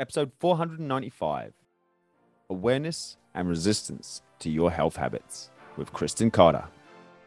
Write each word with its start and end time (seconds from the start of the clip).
episode 0.00 0.30
495 0.38 1.52
Awareness 2.50 3.16
and 3.34 3.48
Resistance 3.48 4.22
to 4.38 4.48
Your 4.48 4.70
Health 4.70 4.94
Habits 4.94 5.50
with 5.76 5.92
Kristen 5.92 6.30
Carter. 6.30 6.64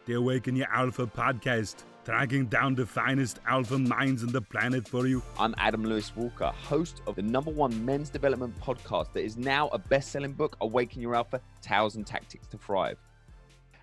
The 0.06 0.14
Awaken 0.14 0.56
Your 0.56 0.72
Alpha 0.72 1.06
podcast, 1.06 1.84
tracking 2.06 2.46
down 2.46 2.76
the 2.76 2.86
finest 2.86 3.40
alpha 3.46 3.78
minds 3.78 4.24
on 4.24 4.32
the 4.32 4.42
planet 4.42 4.88
for 4.88 5.06
you. 5.06 5.22
I'm 5.38 5.54
Adam 5.58 5.84
Lewis 5.84 6.16
Walker, 6.16 6.54
host 6.64 7.02
of 7.08 7.16
the 7.16 7.22
number 7.22 7.52
one 7.52 7.84
men's 7.84 8.10
development 8.10 8.58
podcast 8.62 9.12
that 9.14 9.26
is 9.26 9.36
now 9.36 9.68
a 9.74 9.78
best 9.78 10.10
selling 10.10 10.32
book, 10.32 10.56
Awaken 10.62 11.02
Your 11.02 11.14
Alpha 11.14 11.42
Tales 11.62 11.98
and 11.98 12.08
Tactics 12.08 12.48
to 12.48 12.58
Thrive. 12.58 12.98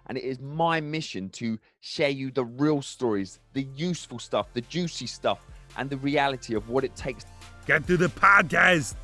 And 0.07 0.17
it 0.17 0.25
is 0.25 0.41
my 0.41 0.81
mission 0.81 1.29
to 1.31 1.59
share 1.81 2.09
you 2.09 2.31
the 2.31 2.47
real 2.47 2.81
stories, 2.81 3.41
the 3.53 3.67
useful 3.77 4.19
stuff, 4.19 4.47
the 4.55 4.63
juicy 4.63 5.07
stuff, 5.07 5.41
and 5.77 5.91
the 5.91 5.99
reality 5.99 6.55
of 6.55 6.71
what 6.71 6.85
it 6.85 6.97
takes 6.97 7.27
Get 7.69 7.87
to 7.89 7.99
the 7.99 8.07
podcast. 8.07 8.95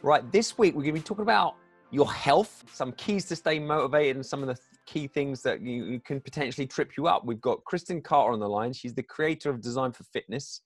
Right, 0.00 0.32
this 0.32 0.56
week 0.56 0.74
we're 0.74 0.80
going 0.80 0.94
to 0.94 1.00
be 1.00 1.04
talking 1.04 1.20
about 1.20 1.56
your 1.90 2.10
health, 2.10 2.64
some 2.72 2.92
keys 2.92 3.26
to 3.26 3.36
stay 3.36 3.58
motivated, 3.58 4.16
and 4.16 4.24
some 4.24 4.40
of 4.40 4.48
the 4.48 4.54
th- 4.54 4.64
key 4.86 5.06
things 5.06 5.42
that 5.42 5.60
you, 5.60 5.84
you 5.84 6.00
can 6.00 6.18
potentially 6.18 6.66
trip 6.66 6.96
you 6.96 7.08
up. 7.08 7.26
We've 7.26 7.42
got 7.42 7.62
Kristen 7.64 8.00
Carter 8.00 8.32
on 8.32 8.40
the 8.40 8.48
line. 8.48 8.72
She's 8.72 8.94
the 8.94 9.02
creator 9.02 9.50
of 9.50 9.60
Design 9.60 9.92
for 9.92 10.02
Fitness, 10.04 10.62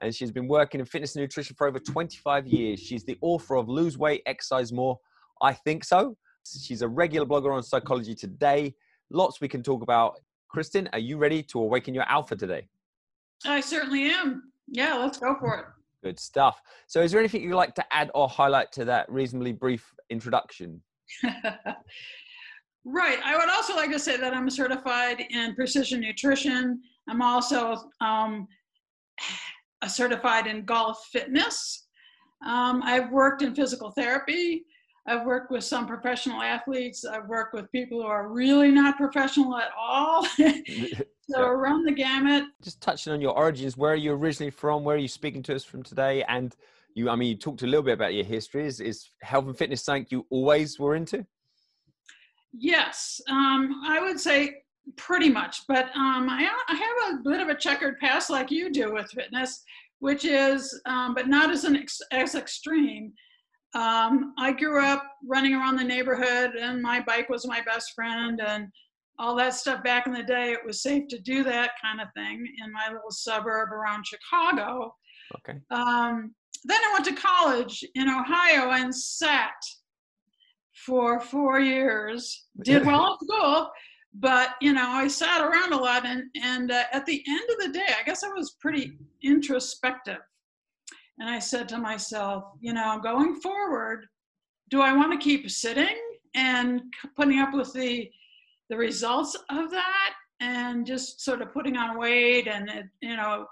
and 0.00 0.14
she's 0.14 0.30
been 0.30 0.48
working 0.48 0.80
in 0.80 0.86
fitness 0.86 1.16
and 1.16 1.22
nutrition 1.22 1.54
for 1.54 1.68
over 1.68 1.78
25 1.78 2.46
years. 2.46 2.80
She's 2.80 3.04
the 3.04 3.18
author 3.20 3.56
of 3.56 3.68
Lose 3.68 3.98
Weight, 3.98 4.22
Exercise 4.24 4.72
More. 4.72 4.98
I 5.42 5.52
think 5.52 5.84
so. 5.84 6.16
She's 6.46 6.80
a 6.80 6.88
regular 6.88 7.26
blogger 7.26 7.54
on 7.54 7.62
Psychology 7.62 8.14
Today. 8.14 8.74
Lots 9.10 9.42
we 9.42 9.48
can 9.48 9.62
talk 9.62 9.82
about. 9.82 10.14
Kristen, 10.48 10.88
are 10.94 10.98
you 10.98 11.18
ready 11.18 11.42
to 11.42 11.60
awaken 11.60 11.92
your 11.92 12.04
alpha 12.04 12.36
today? 12.36 12.66
I 13.44 13.60
certainly 13.60 14.04
am. 14.04 14.44
Yeah, 14.70 14.94
let's 14.94 15.18
go 15.18 15.36
for 15.38 15.58
it. 15.58 15.64
Good 16.02 16.20
stuff. 16.20 16.60
So, 16.86 17.02
is 17.02 17.10
there 17.10 17.20
anything 17.20 17.42
you'd 17.42 17.54
like 17.54 17.74
to 17.74 17.84
add 17.92 18.10
or 18.14 18.28
highlight 18.28 18.70
to 18.72 18.84
that 18.84 19.10
reasonably 19.10 19.52
brief 19.52 19.92
introduction? 20.10 20.80
right. 22.84 23.18
I 23.24 23.36
would 23.36 23.48
also 23.48 23.74
like 23.74 23.90
to 23.92 23.98
say 23.98 24.16
that 24.16 24.34
I'm 24.34 24.48
certified 24.48 25.24
in 25.30 25.54
precision 25.54 26.00
nutrition. 26.00 26.80
I'm 27.08 27.22
also 27.22 27.90
um, 28.00 28.46
a 29.82 29.88
certified 29.88 30.46
in 30.46 30.64
golf 30.64 30.98
fitness. 31.12 31.86
Um, 32.46 32.82
I've 32.84 33.10
worked 33.10 33.42
in 33.42 33.54
physical 33.54 33.90
therapy. 33.90 34.64
I've 35.08 35.24
worked 35.24 35.50
with 35.50 35.64
some 35.64 35.86
professional 35.86 36.42
athletes. 36.42 37.04
I've 37.04 37.26
worked 37.26 37.54
with 37.54 37.70
people 37.72 38.02
who 38.02 38.06
are 38.06 38.28
really 38.28 38.70
not 38.70 38.96
professional 38.96 39.56
at 39.56 39.70
all. 39.76 40.26
So 41.30 41.42
yeah. 41.42 41.48
around 41.48 41.84
the 41.84 41.92
gamut. 41.92 42.44
Just 42.62 42.80
touching 42.80 43.12
on 43.12 43.20
your 43.20 43.36
origins, 43.36 43.76
where 43.76 43.92
are 43.92 43.96
you 43.96 44.12
originally 44.12 44.50
from? 44.50 44.82
Where 44.82 44.96
are 44.96 44.98
you 44.98 45.08
speaking 45.08 45.42
to 45.42 45.54
us 45.54 45.62
from 45.62 45.82
today? 45.82 46.24
And 46.26 46.56
you, 46.94 47.10
I 47.10 47.16
mean, 47.16 47.28
you 47.28 47.36
talked 47.36 47.62
a 47.62 47.66
little 47.66 47.82
bit 47.82 47.92
about 47.92 48.14
your 48.14 48.24
history. 48.24 48.66
Is, 48.66 48.80
is 48.80 49.10
health 49.20 49.46
and 49.46 49.54
fitness 49.56 49.84
something 49.84 50.06
you 50.08 50.26
always 50.30 50.78
were 50.78 50.94
into? 50.94 51.26
Yes, 52.54 53.20
um, 53.28 53.82
I 53.86 54.00
would 54.00 54.18
say 54.18 54.54
pretty 54.96 55.28
much. 55.28 55.64
But 55.68 55.94
um, 55.94 56.28
I, 56.30 56.48
I 56.68 56.74
have 56.74 57.18
a 57.18 57.22
bit 57.22 57.40
of 57.40 57.48
a 57.48 57.54
checkered 57.54 57.98
past, 57.98 58.30
like 58.30 58.50
you 58.50 58.72
do 58.72 58.94
with 58.94 59.10
fitness, 59.10 59.62
which 59.98 60.24
is, 60.24 60.80
um, 60.86 61.14
but 61.14 61.28
not 61.28 61.50
as 61.50 61.64
an 61.64 61.76
ex- 61.76 62.00
as 62.10 62.36
extreme. 62.36 63.12
Um, 63.74 64.34
I 64.38 64.52
grew 64.52 64.82
up 64.82 65.04
running 65.26 65.54
around 65.54 65.76
the 65.76 65.84
neighborhood, 65.84 66.52
and 66.58 66.80
my 66.80 67.00
bike 67.00 67.28
was 67.28 67.46
my 67.46 67.60
best 67.62 67.92
friend, 67.94 68.40
and 68.40 68.68
all 69.18 69.34
that 69.36 69.54
stuff 69.54 69.82
back 69.82 70.06
in 70.06 70.12
the 70.12 70.22
day, 70.22 70.52
it 70.52 70.64
was 70.64 70.82
safe 70.82 71.08
to 71.08 71.18
do 71.18 71.42
that 71.44 71.72
kind 71.82 72.00
of 72.00 72.08
thing 72.14 72.46
in 72.64 72.72
my 72.72 72.86
little 72.86 73.10
suburb 73.10 73.70
around 73.72 74.06
Chicago. 74.06 74.94
Okay. 75.36 75.58
Um, 75.70 76.34
then 76.64 76.80
I 76.84 76.92
went 76.92 77.04
to 77.06 77.14
college 77.14 77.84
in 77.94 78.08
Ohio 78.08 78.70
and 78.70 78.94
sat 78.94 79.54
for 80.86 81.20
four 81.20 81.60
years. 81.60 82.46
Did 82.62 82.86
well 82.86 83.14
at 83.14 83.24
school, 83.24 83.70
but 84.14 84.50
you 84.60 84.72
know 84.72 84.88
I 84.88 85.08
sat 85.08 85.42
around 85.42 85.72
a 85.72 85.76
lot, 85.76 86.06
and 86.06 86.24
and 86.42 86.70
uh, 86.70 86.84
at 86.92 87.06
the 87.06 87.22
end 87.26 87.50
of 87.50 87.66
the 87.66 87.78
day, 87.78 87.92
I 87.98 88.04
guess 88.04 88.24
I 88.24 88.28
was 88.28 88.56
pretty 88.60 88.98
introspective, 89.22 90.18
and 91.18 91.28
I 91.28 91.38
said 91.38 91.68
to 91.70 91.78
myself, 91.78 92.44
you 92.60 92.72
know, 92.72 93.00
going 93.02 93.40
forward, 93.40 94.06
do 94.70 94.80
I 94.80 94.92
want 94.92 95.12
to 95.12 95.18
keep 95.18 95.50
sitting 95.50 95.96
and 96.34 96.82
putting 97.16 97.38
up 97.40 97.54
with 97.54 97.72
the 97.72 98.10
the 98.70 98.76
results 98.76 99.34
of 99.50 99.70
that? 99.70 100.14
And 100.40 100.86
just 100.86 101.20
sort 101.20 101.42
of 101.42 101.52
putting 101.52 101.76
on 101.76 101.98
weight 101.98 102.46
and 102.46 102.70
you 103.00 103.16
know 103.16 103.46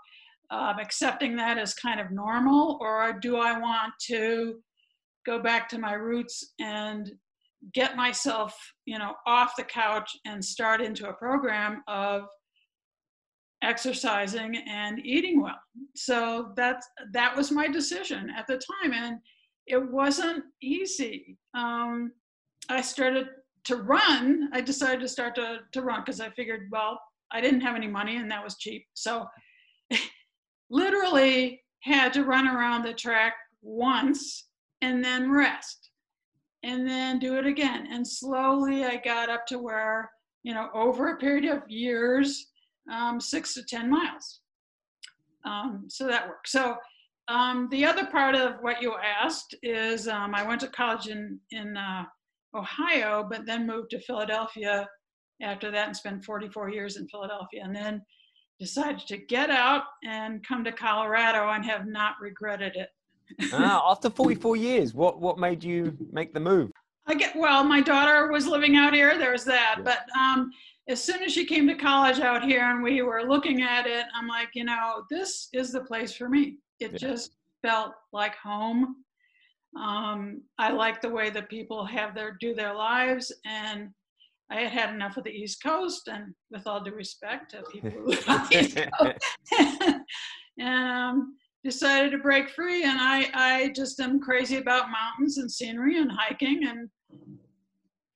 um, 0.50 0.78
accepting 0.78 1.34
that 1.36 1.58
as 1.58 1.74
kind 1.74 1.98
of 2.00 2.10
normal? 2.10 2.78
Or 2.80 3.18
do 3.20 3.36
i 3.36 3.58
want 3.58 3.92
to 4.06 4.60
go 5.24 5.42
back 5.42 5.68
to 5.68 5.78
my 5.78 5.94
roots 5.94 6.52
and 6.60 7.10
get 7.74 7.96
myself 7.96 8.56
you 8.84 8.98
know 8.98 9.14
off 9.26 9.56
the 9.56 9.64
couch 9.64 10.16
and 10.24 10.44
start 10.44 10.80
into 10.80 11.08
a 11.08 11.12
program 11.14 11.82
of 11.88 12.26
exercising 13.66 14.56
and 14.68 15.04
eating 15.04 15.42
well 15.42 15.60
so 15.94 16.52
that's 16.56 16.86
that 17.12 17.36
was 17.36 17.50
my 17.50 17.66
decision 17.66 18.30
at 18.36 18.46
the 18.46 18.60
time 18.82 18.92
and 18.92 19.18
it 19.66 19.90
wasn't 19.90 20.42
easy 20.62 21.36
um, 21.54 22.12
i 22.68 22.80
started 22.80 23.26
to 23.66 23.76
run, 23.76 24.48
I 24.52 24.60
decided 24.60 25.00
to 25.00 25.08
start 25.08 25.34
to, 25.34 25.58
to 25.72 25.82
run 25.82 26.00
because 26.00 26.20
I 26.20 26.30
figured, 26.30 26.68
well, 26.70 27.00
I 27.32 27.40
didn't 27.40 27.62
have 27.62 27.74
any 27.74 27.88
money 27.88 28.16
and 28.16 28.30
that 28.30 28.42
was 28.42 28.56
cheap. 28.58 28.86
So 28.94 29.26
literally 30.70 31.60
had 31.80 32.12
to 32.12 32.24
run 32.24 32.46
around 32.46 32.84
the 32.84 32.94
track 32.94 33.34
once 33.62 34.46
and 34.82 35.04
then 35.04 35.32
rest 35.32 35.90
and 36.62 36.88
then 36.88 37.18
do 37.18 37.38
it 37.38 37.46
again. 37.46 37.88
And 37.90 38.06
slowly 38.06 38.84
I 38.84 39.00
got 39.04 39.28
up 39.28 39.46
to 39.48 39.58
where, 39.58 40.10
you 40.44 40.54
know, 40.54 40.68
over 40.72 41.08
a 41.08 41.18
period 41.18 41.46
of 41.46 41.68
years, 41.68 42.46
um, 42.92 43.20
six 43.20 43.54
to 43.54 43.64
10 43.64 43.90
miles. 43.90 44.40
Um, 45.44 45.84
so 45.88 46.06
that 46.06 46.28
worked. 46.28 46.48
So 46.48 46.76
um, 47.28 47.68
the 47.70 47.84
other 47.84 48.06
part 48.06 48.34
of 48.34 48.54
what 48.60 48.82
you 48.82 48.94
asked 48.96 49.54
is 49.62 50.08
um, 50.08 50.34
I 50.34 50.46
went 50.46 50.60
to 50.62 50.68
college 50.68 51.08
in, 51.08 51.38
in 51.50 51.76
uh, 51.76 52.04
Ohio, 52.54 53.26
but 53.28 53.46
then 53.46 53.66
moved 53.66 53.90
to 53.90 54.00
Philadelphia 54.00 54.88
after 55.42 55.70
that 55.70 55.88
and 55.88 55.96
spent 55.96 56.24
44 56.24 56.70
years 56.70 56.96
in 56.96 57.06
Philadelphia. 57.08 57.62
And 57.64 57.74
then 57.74 58.02
decided 58.58 59.06
to 59.06 59.18
get 59.18 59.50
out 59.50 59.84
and 60.04 60.46
come 60.46 60.64
to 60.64 60.72
Colorado 60.72 61.50
and 61.50 61.64
have 61.64 61.86
not 61.86 62.14
regretted 62.20 62.74
it. 62.76 62.88
ah, 63.52 63.90
after 63.90 64.08
44 64.08 64.56
years, 64.56 64.94
what, 64.94 65.20
what 65.20 65.38
made 65.38 65.62
you 65.62 65.96
make 66.12 66.32
the 66.32 66.40
move? 66.40 66.70
I 67.06 67.14
get, 67.14 67.36
well, 67.36 67.62
my 67.64 67.80
daughter 67.80 68.30
was 68.32 68.46
living 68.46 68.76
out 68.76 68.94
here. 68.94 69.18
There's 69.18 69.44
that. 69.44 69.76
Yeah. 69.78 69.82
But 69.82 70.18
um, 70.18 70.50
as 70.88 71.02
soon 71.02 71.22
as 71.22 71.32
she 71.32 71.44
came 71.44 71.66
to 71.66 71.74
college 71.74 72.20
out 72.20 72.44
here 72.44 72.70
and 72.70 72.82
we 72.82 73.02
were 73.02 73.22
looking 73.22 73.62
at 73.62 73.86
it, 73.86 74.06
I'm 74.14 74.28
like, 74.28 74.50
you 74.54 74.64
know, 74.64 75.02
this 75.10 75.48
is 75.52 75.72
the 75.72 75.80
place 75.80 76.14
for 76.14 76.28
me. 76.28 76.58
It 76.78 76.92
yeah. 76.92 76.98
just 76.98 77.32
felt 77.62 77.92
like 78.12 78.36
home. 78.36 78.96
Um, 79.76 80.42
I 80.58 80.70
like 80.70 81.00
the 81.00 81.08
way 81.08 81.30
that 81.30 81.50
people 81.50 81.84
have 81.84 82.14
their 82.14 82.36
do 82.40 82.54
their 82.54 82.72
lives, 82.74 83.32
and 83.44 83.90
I 84.50 84.60
had 84.60 84.72
had 84.72 84.94
enough 84.94 85.16
of 85.16 85.24
the 85.24 85.30
East 85.30 85.62
Coast. 85.62 86.08
And 86.08 86.34
with 86.50 86.66
all 86.66 86.82
due 86.82 86.92
respect 86.92 87.50
to 87.50 87.62
people 87.70 87.90
who 87.90 88.06
live 88.06 88.28
on 88.28 88.46
the 88.48 88.60
East 88.60 88.78
Coast, 88.98 89.18
and 90.58 90.62
um, 90.62 91.36
decided 91.64 92.12
to 92.12 92.18
break 92.18 92.48
free. 92.50 92.84
And 92.84 92.98
I, 92.98 93.28
I 93.34 93.72
just 93.74 94.00
am 94.00 94.20
crazy 94.20 94.56
about 94.56 94.90
mountains 94.90 95.38
and 95.38 95.50
scenery 95.50 95.98
and 95.98 96.10
hiking, 96.10 96.64
and 96.66 96.88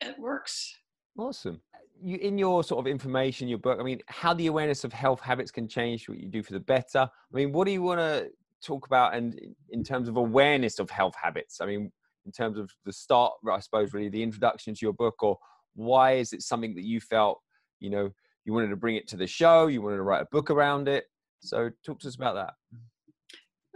it 0.00 0.18
works. 0.18 0.72
Awesome. 1.18 1.60
You, 2.02 2.16
in 2.16 2.38
your 2.38 2.64
sort 2.64 2.84
of 2.84 2.90
information, 2.90 3.48
your 3.48 3.58
book, 3.58 3.78
I 3.78 3.82
mean, 3.82 4.00
how 4.06 4.32
the 4.32 4.46
awareness 4.46 4.84
of 4.84 4.92
health 4.92 5.20
habits 5.20 5.50
can 5.50 5.68
change 5.68 6.08
what 6.08 6.18
you 6.18 6.28
do 6.28 6.42
for 6.42 6.52
the 6.52 6.60
better. 6.60 7.00
I 7.00 7.36
mean, 7.36 7.52
what 7.52 7.66
do 7.66 7.72
you 7.72 7.82
want 7.82 8.00
to 8.00 8.30
talk 8.64 8.86
about 8.86 9.14
and 9.14 9.38
in 9.70 9.84
terms 9.84 10.08
of 10.08 10.16
awareness 10.16 10.78
of 10.78 10.88
health 10.90 11.14
habits? 11.20 11.60
I 11.60 11.66
mean, 11.66 11.92
in 12.26 12.32
terms 12.32 12.58
of 12.58 12.70
the 12.84 12.92
start, 12.92 13.32
I 13.50 13.60
suppose, 13.60 13.92
really 13.92 14.08
the 14.08 14.22
introduction 14.22 14.74
to 14.74 14.78
your 14.82 14.92
book, 14.92 15.22
or 15.22 15.38
why 15.74 16.12
is 16.12 16.32
it 16.32 16.42
something 16.42 16.74
that 16.74 16.84
you 16.84 17.00
felt, 17.00 17.40
you 17.80 17.90
know, 17.90 18.10
you 18.44 18.52
wanted 18.52 18.68
to 18.68 18.76
bring 18.76 18.96
it 18.96 19.08
to 19.08 19.16
the 19.16 19.26
show, 19.26 19.66
you 19.66 19.82
wanted 19.82 19.96
to 19.96 20.02
write 20.02 20.22
a 20.22 20.28
book 20.30 20.50
around 20.50 20.88
it? 20.88 21.04
So, 21.40 21.70
talk 21.84 22.00
to 22.00 22.08
us 22.08 22.16
about 22.16 22.34
that. 22.34 22.54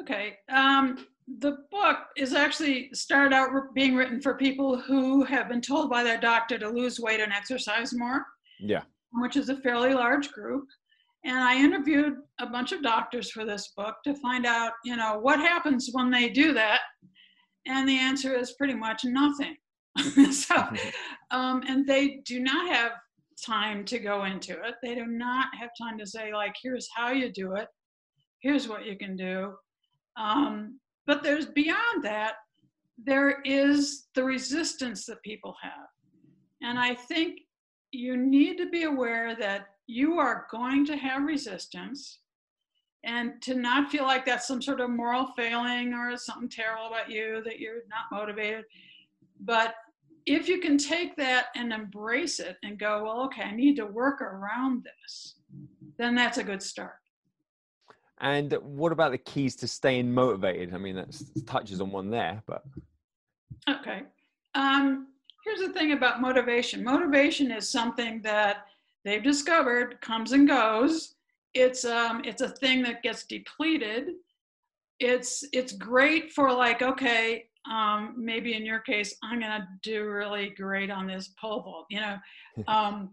Okay. 0.00 0.38
Um, 0.50 1.06
the 1.26 1.56
book 1.70 1.98
is 2.16 2.34
actually 2.34 2.90
started 2.92 3.34
out 3.34 3.50
being 3.74 3.94
written 3.94 4.20
for 4.20 4.34
people 4.34 4.78
who 4.78 5.24
have 5.24 5.48
been 5.48 5.60
told 5.60 5.90
by 5.90 6.02
their 6.02 6.20
doctor 6.20 6.58
to 6.58 6.68
lose 6.68 7.00
weight 7.00 7.20
and 7.20 7.32
exercise 7.32 7.94
more. 7.94 8.24
Yeah. 8.60 8.82
Which 9.12 9.36
is 9.36 9.48
a 9.48 9.56
fairly 9.56 9.94
large 9.94 10.30
group. 10.32 10.66
And 11.24 11.38
I 11.38 11.56
interviewed 11.56 12.16
a 12.38 12.46
bunch 12.46 12.72
of 12.72 12.82
doctors 12.82 13.30
for 13.30 13.46
this 13.46 13.72
book 13.76 13.96
to 14.04 14.14
find 14.16 14.44
out, 14.44 14.72
you 14.84 14.96
know, 14.96 15.18
what 15.18 15.40
happens 15.40 15.88
when 15.92 16.10
they 16.10 16.28
do 16.28 16.52
that. 16.52 16.80
And 17.66 17.88
the 17.88 17.98
answer 17.98 18.34
is 18.34 18.52
pretty 18.52 18.74
much 18.74 19.04
nothing. 19.04 19.56
so, 20.32 20.68
um, 21.30 21.62
and 21.66 21.86
they 21.86 22.20
do 22.26 22.40
not 22.40 22.68
have 22.68 22.92
time 23.44 23.84
to 23.86 23.98
go 23.98 24.24
into 24.24 24.52
it. 24.52 24.74
They 24.82 24.94
do 24.94 25.06
not 25.06 25.46
have 25.58 25.70
time 25.80 25.96
to 25.98 26.06
say, 26.06 26.34
like, 26.34 26.54
here's 26.62 26.88
how 26.94 27.10
you 27.10 27.32
do 27.32 27.54
it, 27.54 27.68
here's 28.40 28.68
what 28.68 28.84
you 28.84 28.98
can 28.98 29.16
do. 29.16 29.54
Um, 30.18 30.78
but 31.06 31.22
there's 31.22 31.46
beyond 31.46 32.02
that, 32.02 32.34
there 33.02 33.40
is 33.42 34.06
the 34.14 34.24
resistance 34.24 35.06
that 35.06 35.22
people 35.22 35.54
have. 35.62 35.88
And 36.62 36.78
I 36.78 36.94
think 36.94 37.40
you 37.92 38.16
need 38.16 38.56
to 38.58 38.68
be 38.70 38.84
aware 38.84 39.36
that 39.36 39.66
you 39.86 40.18
are 40.18 40.46
going 40.50 40.86
to 40.86 40.96
have 40.96 41.22
resistance 41.22 42.20
and 43.04 43.40
to 43.42 43.54
not 43.54 43.90
feel 43.90 44.04
like 44.04 44.24
that's 44.24 44.46
some 44.46 44.62
sort 44.62 44.80
of 44.80 44.88
moral 44.88 45.26
failing 45.36 45.92
or 45.92 46.16
something 46.16 46.48
terrible 46.48 46.86
about 46.86 47.10
you 47.10 47.42
that 47.44 47.60
you're 47.60 47.82
not 47.88 48.18
motivated. 48.18 48.64
But 49.40 49.74
if 50.26 50.48
you 50.48 50.58
can 50.58 50.78
take 50.78 51.16
that 51.16 51.46
and 51.54 51.72
embrace 51.72 52.40
it 52.40 52.56
and 52.62 52.78
go, 52.78 53.04
well, 53.04 53.24
okay, 53.26 53.42
I 53.42 53.54
need 53.54 53.76
to 53.76 53.84
work 53.84 54.22
around 54.22 54.84
this, 54.84 55.34
then 55.98 56.14
that's 56.14 56.38
a 56.38 56.44
good 56.44 56.62
start. 56.62 56.94
And 58.20 58.52
what 58.62 58.92
about 58.92 59.10
the 59.10 59.18
keys 59.18 59.56
to 59.56 59.68
staying 59.68 60.12
motivated? 60.12 60.74
I 60.74 60.78
mean, 60.78 60.96
that 60.96 61.14
touches 61.46 61.80
on 61.80 61.90
one 61.90 62.10
there, 62.10 62.42
but. 62.46 62.62
Okay. 63.68 64.02
Um, 64.54 65.08
here's 65.44 65.60
the 65.60 65.72
thing 65.72 65.92
about 65.92 66.20
motivation 66.20 66.84
motivation 66.84 67.50
is 67.50 67.68
something 67.68 68.22
that 68.22 68.66
they've 69.04 69.22
discovered 69.22 70.00
comes 70.00 70.32
and 70.32 70.46
goes. 70.46 71.14
It's, 71.54 71.84
um, 71.84 72.22
it's 72.24 72.42
a 72.42 72.48
thing 72.48 72.82
that 72.82 73.02
gets 73.02 73.24
depleted. 73.24 74.10
It's, 75.00 75.44
it's 75.52 75.72
great 75.72 76.32
for 76.32 76.52
like, 76.52 76.82
okay, 76.82 77.46
um, 77.70 78.14
maybe 78.16 78.54
in 78.54 78.64
your 78.64 78.80
case, 78.80 79.16
I'm 79.22 79.40
going 79.40 79.50
to 79.50 79.66
do 79.82 80.04
really 80.04 80.50
great 80.50 80.90
on 80.90 81.06
this 81.06 81.32
pole 81.40 81.62
vault. 81.62 81.86
You 81.90 82.00
know, 82.00 82.16
um, 82.68 83.10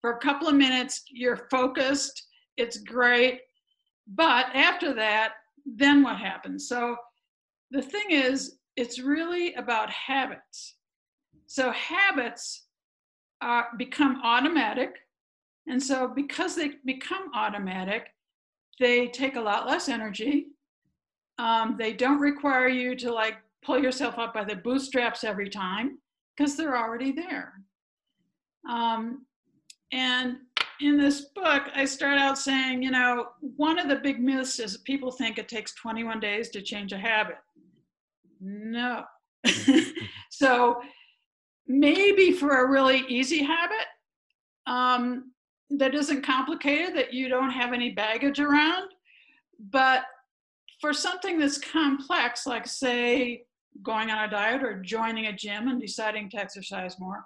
for 0.00 0.12
a 0.12 0.18
couple 0.18 0.48
of 0.48 0.54
minutes, 0.54 1.04
you're 1.10 1.48
focused. 1.50 2.26
It's 2.56 2.78
great. 2.78 3.40
But 4.06 4.46
after 4.54 4.94
that, 4.94 5.34
then 5.64 6.02
what 6.02 6.16
happens? 6.18 6.68
So 6.68 6.96
the 7.70 7.82
thing 7.82 8.10
is, 8.10 8.58
it's 8.76 8.98
really 8.98 9.54
about 9.54 9.90
habits. 9.90 10.76
So 11.46 11.70
habits 11.72 12.66
uh, 13.40 13.62
become 13.76 14.20
automatic. 14.22 14.96
And 15.68 15.82
so 15.82 16.08
because 16.08 16.56
they 16.56 16.72
become 16.84 17.30
automatic, 17.34 18.08
they 18.80 19.08
take 19.08 19.36
a 19.36 19.40
lot 19.40 19.66
less 19.66 19.88
energy. 19.88 20.46
Um, 21.38 21.76
they 21.78 21.92
don't 21.92 22.20
require 22.20 22.68
you 22.68 22.96
to 22.96 23.12
like 23.12 23.36
pull 23.64 23.78
yourself 23.78 24.18
up 24.18 24.34
by 24.34 24.44
the 24.44 24.56
bootstraps 24.56 25.24
every 25.24 25.48
time 25.48 25.98
because 26.36 26.56
they're 26.56 26.76
already 26.76 27.12
there. 27.12 27.54
Um, 28.68 29.26
and 29.92 30.38
in 30.82 30.98
this 30.98 31.26
book, 31.34 31.64
I 31.74 31.84
start 31.84 32.18
out 32.18 32.38
saying, 32.38 32.82
you 32.82 32.90
know, 32.90 33.28
one 33.40 33.78
of 33.78 33.88
the 33.88 33.96
big 33.96 34.20
myths 34.20 34.58
is 34.58 34.78
people 34.78 35.10
think 35.10 35.38
it 35.38 35.48
takes 35.48 35.74
21 35.74 36.20
days 36.20 36.48
to 36.50 36.62
change 36.62 36.92
a 36.92 36.98
habit. 36.98 37.36
No. 38.40 39.04
so 40.30 40.80
maybe 41.66 42.32
for 42.32 42.64
a 42.64 42.70
really 42.70 43.04
easy 43.08 43.42
habit 43.42 43.86
um, 44.66 45.32
that 45.70 45.94
isn't 45.94 46.24
complicated, 46.24 46.96
that 46.96 47.12
you 47.12 47.28
don't 47.28 47.50
have 47.50 47.72
any 47.72 47.90
baggage 47.90 48.40
around, 48.40 48.90
but 49.70 50.02
for 50.80 50.92
something 50.92 51.38
that's 51.38 51.58
complex, 51.58 52.46
like 52.46 52.66
say 52.66 53.44
going 53.82 54.10
on 54.10 54.24
a 54.24 54.30
diet 54.30 54.62
or 54.62 54.82
joining 54.82 55.26
a 55.26 55.32
gym 55.32 55.68
and 55.68 55.80
deciding 55.80 56.28
to 56.30 56.36
exercise 56.36 56.98
more, 56.98 57.24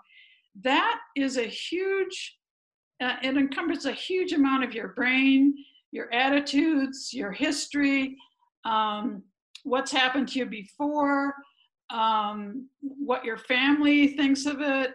that 0.63 1.01
is 1.17 1.37
a 1.37 1.47
huge, 1.47 2.36
uh, 3.03 3.17
it 3.23 3.37
encompasses 3.37 3.87
a 3.87 3.93
huge 3.93 4.33
amount 4.33 4.65
of 4.65 4.75
your 4.75 4.89
brain, 4.89 5.55
your 5.93 6.13
attitudes, 6.13 7.13
your 7.13 7.33
history, 7.33 8.17
um, 8.65 9.23
what's 9.65 9.93
happened 9.93 10.29
to 10.29 10.39
you 10.41 10.47
before, 10.47 11.35
um, 11.91 12.69
what 12.81 13.25
your 13.25 13.39
family 13.39 14.09
thinks 14.17 14.47
of 14.47 14.61
it, 14.61 14.93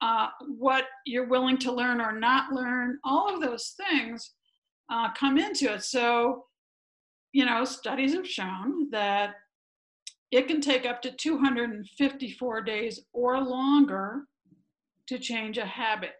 uh, 0.00 0.28
what 0.46 0.84
you're 1.04 1.28
willing 1.28 1.58
to 1.58 1.72
learn 1.72 2.00
or 2.00 2.18
not 2.18 2.52
learn, 2.52 2.98
all 3.04 3.32
of 3.32 3.40
those 3.40 3.74
things 3.76 4.32
uh, 4.90 5.12
come 5.14 5.38
into 5.38 5.72
it. 5.72 5.82
So, 5.82 6.46
you 7.32 7.44
know, 7.44 7.64
studies 7.64 8.14
have 8.14 8.28
shown 8.28 8.90
that 8.90 9.34
it 10.30 10.46
can 10.46 10.60
take 10.60 10.86
up 10.86 11.02
to 11.02 11.10
254 11.10 12.62
days 12.62 13.00
or 13.12 13.40
longer 13.40 14.24
to 15.08 15.18
change 15.18 15.58
a 15.58 15.66
habit 15.66 16.12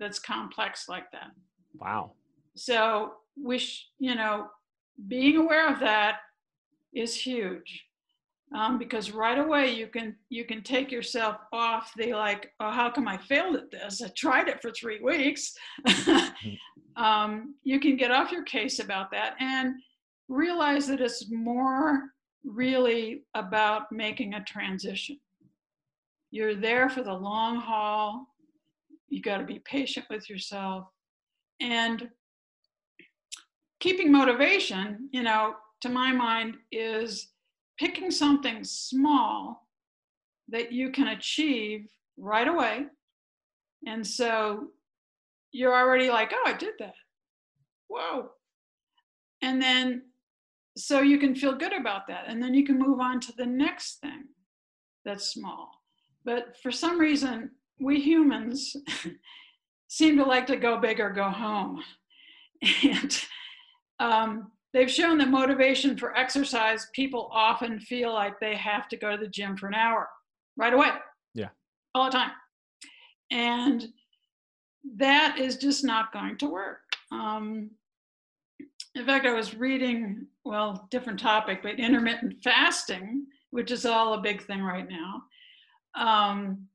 that's 0.00 0.18
complex 0.18 0.88
like 0.88 1.10
that. 1.12 1.30
Wow. 1.78 2.12
So, 2.56 3.12
we, 3.40 3.62
you 3.98 4.16
know, 4.16 4.48
being 5.06 5.36
aware 5.36 5.72
of 5.72 5.78
that 5.80 6.16
is 6.92 7.14
huge. 7.14 7.86
Um, 8.52 8.78
because 8.78 9.12
right 9.12 9.38
away 9.38 9.72
you 9.72 9.86
can 9.86 10.16
you 10.28 10.44
can 10.44 10.64
take 10.64 10.90
yourself 10.90 11.36
off 11.52 11.92
the 11.96 12.12
like 12.14 12.50
oh 12.58 12.72
how 12.72 12.90
come 12.90 13.06
I 13.06 13.16
failed 13.16 13.54
at 13.54 13.70
this 13.70 14.02
I 14.02 14.08
tried 14.16 14.48
it 14.48 14.60
for 14.60 14.72
three 14.72 15.00
weeks 15.00 15.54
um, 16.96 17.54
you 17.62 17.78
can 17.78 17.96
get 17.96 18.10
off 18.10 18.32
your 18.32 18.42
case 18.42 18.80
about 18.80 19.12
that 19.12 19.36
and 19.38 19.74
realize 20.28 20.88
that 20.88 21.00
it's 21.00 21.30
more 21.30 22.10
really 22.44 23.24
about 23.34 23.90
making 23.92 24.34
a 24.34 24.44
transition. 24.44 25.18
You're 26.30 26.54
there 26.54 26.88
for 26.88 27.02
the 27.02 27.12
long 27.12 27.56
haul. 27.56 28.26
You 29.10 29.20
got 29.20 29.38
to 29.38 29.44
be 29.44 29.60
patient 29.60 30.06
with 30.08 30.30
yourself. 30.30 30.86
And 31.60 32.08
keeping 33.80 34.10
motivation, 34.10 35.08
you 35.12 35.22
know, 35.22 35.54
to 35.82 35.88
my 35.88 36.12
mind, 36.12 36.56
is 36.72 37.28
picking 37.78 38.10
something 38.10 38.64
small 38.64 39.68
that 40.48 40.72
you 40.72 40.90
can 40.90 41.08
achieve 41.08 41.86
right 42.16 42.48
away. 42.48 42.86
And 43.86 44.06
so 44.06 44.68
you're 45.52 45.74
already 45.74 46.08
like, 46.08 46.32
oh, 46.34 46.42
I 46.46 46.52
did 46.52 46.74
that. 46.78 46.94
Whoa. 47.88 48.30
And 49.42 49.60
then 49.60 50.02
so 50.76 51.00
you 51.00 51.18
can 51.18 51.34
feel 51.34 51.56
good 51.56 51.72
about 51.72 52.06
that 52.06 52.24
and 52.28 52.42
then 52.42 52.54
you 52.54 52.64
can 52.64 52.78
move 52.78 53.00
on 53.00 53.20
to 53.20 53.32
the 53.36 53.46
next 53.46 54.00
thing 54.00 54.24
that's 55.04 55.32
small 55.32 55.70
but 56.24 56.56
for 56.62 56.70
some 56.70 56.98
reason 56.98 57.50
we 57.80 58.00
humans 58.00 58.76
seem 59.88 60.16
to 60.16 60.24
like 60.24 60.46
to 60.46 60.56
go 60.56 60.78
big 60.78 61.00
or 61.00 61.10
go 61.10 61.28
home. 61.28 61.82
And 62.84 63.24
um, 64.00 64.52
they've 64.74 64.90
shown 64.90 65.16
that 65.16 65.30
motivation 65.30 65.96
for 65.96 66.14
exercise 66.14 66.88
people 66.94 67.30
often 67.32 67.80
feel 67.80 68.12
like 68.12 68.38
they 68.38 68.54
have 68.54 68.86
to 68.88 68.98
go 68.98 69.12
to 69.12 69.16
the 69.16 69.30
gym 69.30 69.56
for 69.56 69.66
an 69.66 69.74
hour 69.74 70.10
right 70.58 70.74
away. 70.74 70.90
Yeah. 71.34 71.48
All 71.94 72.04
the 72.04 72.10
time. 72.10 72.32
And 73.30 73.88
that 74.96 75.38
is 75.38 75.56
just 75.56 75.84
not 75.84 76.12
going 76.12 76.36
to 76.38 76.48
work. 76.48 76.80
Um, 77.10 77.70
in 78.94 79.06
fact, 79.06 79.24
I 79.24 79.32
was 79.32 79.54
reading, 79.54 80.26
well, 80.44 80.86
different 80.90 81.20
topic, 81.20 81.62
but 81.62 81.78
intermittent 81.78 82.42
fasting, 82.42 83.26
which 83.50 83.70
is 83.70 83.86
all 83.86 84.14
a 84.14 84.20
big 84.20 84.42
thing 84.42 84.62
right 84.62 84.86
now. 84.88 85.22
Um, 85.94 86.66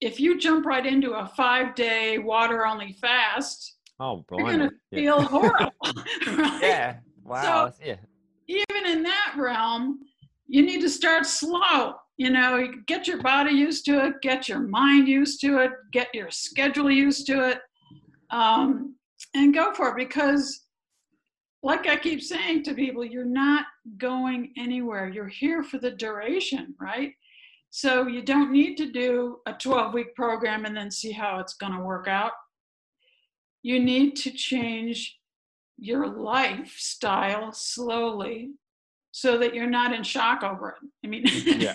if 0.00 0.20
you 0.20 0.38
jump 0.38 0.64
right 0.66 0.86
into 0.86 1.12
a 1.12 1.26
five 1.36 1.74
day 1.74 2.18
water 2.18 2.66
only 2.66 2.92
fast, 2.92 3.76
oh, 4.00 4.24
you're 4.30 4.46
going 4.46 4.60
to 4.60 4.70
yeah. 4.90 4.98
feel 4.98 5.22
horrible. 5.22 5.72
right? 6.26 6.62
Yeah. 6.62 6.96
Wow. 7.24 7.70
So, 7.70 7.74
yeah. 7.84 7.96
Even 8.46 8.86
in 8.86 9.02
that 9.02 9.34
realm, 9.36 10.00
you 10.46 10.62
need 10.62 10.80
to 10.80 10.88
start 10.88 11.26
slow. 11.26 11.94
You 12.16 12.30
know, 12.30 12.66
get 12.86 13.06
your 13.06 13.22
body 13.22 13.52
used 13.52 13.84
to 13.84 14.04
it, 14.06 14.14
get 14.22 14.48
your 14.48 14.60
mind 14.60 15.06
used 15.06 15.40
to 15.42 15.58
it, 15.58 15.70
get 15.92 16.08
your 16.14 16.30
schedule 16.30 16.90
used 16.90 17.26
to 17.26 17.48
it, 17.50 17.60
um, 18.30 18.96
and 19.34 19.54
go 19.54 19.72
for 19.72 19.90
it 19.90 19.96
because 19.96 20.66
like 21.62 21.86
I 21.86 21.96
keep 21.96 22.22
saying 22.22 22.64
to 22.64 22.74
people, 22.74 23.04
you're 23.04 23.24
not 23.24 23.66
going 23.98 24.52
anywhere. 24.56 25.08
You're 25.08 25.28
here 25.28 25.62
for 25.62 25.78
the 25.78 25.90
duration, 25.90 26.74
right? 26.80 27.12
So 27.70 28.06
you 28.06 28.22
don't 28.22 28.50
need 28.50 28.76
to 28.76 28.90
do 28.90 29.38
a 29.46 29.52
12 29.52 29.94
week 29.94 30.14
program 30.14 30.64
and 30.64 30.76
then 30.76 30.90
see 30.90 31.12
how 31.12 31.38
it's 31.38 31.54
going 31.54 31.72
to 31.72 31.80
work 31.80 32.08
out. 32.08 32.32
You 33.62 33.80
need 33.80 34.16
to 34.16 34.30
change 34.30 35.18
your 35.76 36.06
lifestyle 36.06 37.52
slowly 37.52 38.52
so 39.12 39.38
that 39.38 39.54
you're 39.54 39.68
not 39.68 39.92
in 39.92 40.02
shock 40.02 40.42
over 40.42 40.70
it. 40.70 40.88
I 41.04 41.08
mean, 41.08 41.24
yeah. 41.44 41.74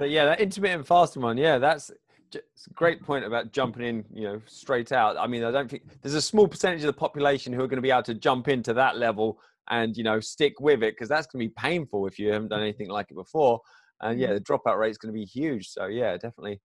yeah, 0.00 0.24
that 0.26 0.40
intermittent 0.40 0.86
fasting 0.86 1.22
one, 1.22 1.36
yeah, 1.36 1.58
that's 1.58 1.90
it's 2.34 2.66
a 2.66 2.74
great 2.74 3.02
point 3.02 3.24
about 3.24 3.52
jumping 3.52 3.84
in, 3.84 4.04
you 4.12 4.24
know, 4.24 4.40
straight 4.46 4.92
out. 4.92 5.16
I 5.16 5.26
mean, 5.26 5.44
I 5.44 5.50
don't 5.50 5.70
think 5.70 5.84
there's 6.02 6.14
a 6.14 6.22
small 6.22 6.48
percentage 6.48 6.80
of 6.80 6.86
the 6.86 6.92
population 6.92 7.52
who 7.52 7.62
are 7.62 7.68
going 7.68 7.76
to 7.76 7.82
be 7.82 7.90
able 7.90 8.02
to 8.04 8.14
jump 8.14 8.48
into 8.48 8.74
that 8.74 8.96
level 8.96 9.38
and 9.68 9.96
you 9.96 10.04
know 10.04 10.20
stick 10.20 10.60
with 10.60 10.82
it 10.82 10.94
because 10.94 11.08
that's 11.08 11.26
going 11.26 11.42
to 11.42 11.48
be 11.48 11.54
painful 11.56 12.06
if 12.06 12.18
you 12.18 12.32
haven't 12.32 12.48
done 12.48 12.60
anything 12.60 12.88
like 12.88 13.10
it 13.10 13.14
before. 13.14 13.60
And 14.02 14.20
yeah, 14.20 14.28
mm-hmm. 14.28 14.34
the 14.34 14.40
dropout 14.40 14.78
rate 14.78 14.90
is 14.90 14.98
going 14.98 15.12
to 15.12 15.18
be 15.18 15.24
huge. 15.24 15.68
So 15.68 15.86
yeah, 15.86 16.12
definitely 16.12 16.60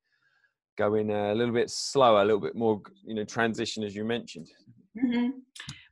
go 0.78 0.96
in 0.96 1.10
a 1.10 1.34
little 1.34 1.54
bit 1.54 1.70
slower, 1.70 2.22
a 2.22 2.26
little 2.26 2.40
bit 2.40 2.56
more, 2.56 2.82
you 3.06 3.14
know, 3.14 3.24
transition 3.24 3.84
as 3.84 3.96
you 3.96 4.04
mentioned. 4.04 4.48
hmm 5.00 5.30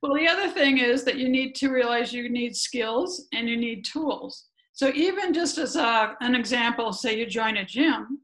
Well, 0.01 0.15
the 0.15 0.27
other 0.27 0.49
thing 0.49 0.77
is 0.77 1.03
that 1.03 1.17
you 1.17 1.29
need 1.29 1.55
to 1.55 1.69
realize 1.69 2.13
you 2.13 2.29
need 2.29 2.55
skills 2.55 3.27
and 3.33 3.49
you 3.49 3.57
need 3.57 3.85
tools. 3.85 4.45
So 4.73 4.91
even 4.95 5.33
just 5.33 5.57
as 5.57 5.75
a, 5.75 6.15
an 6.21 6.35
example, 6.35 6.93
say 6.93 7.17
you 7.17 7.25
join 7.25 7.57
a 7.57 7.65
gym, 7.65 8.19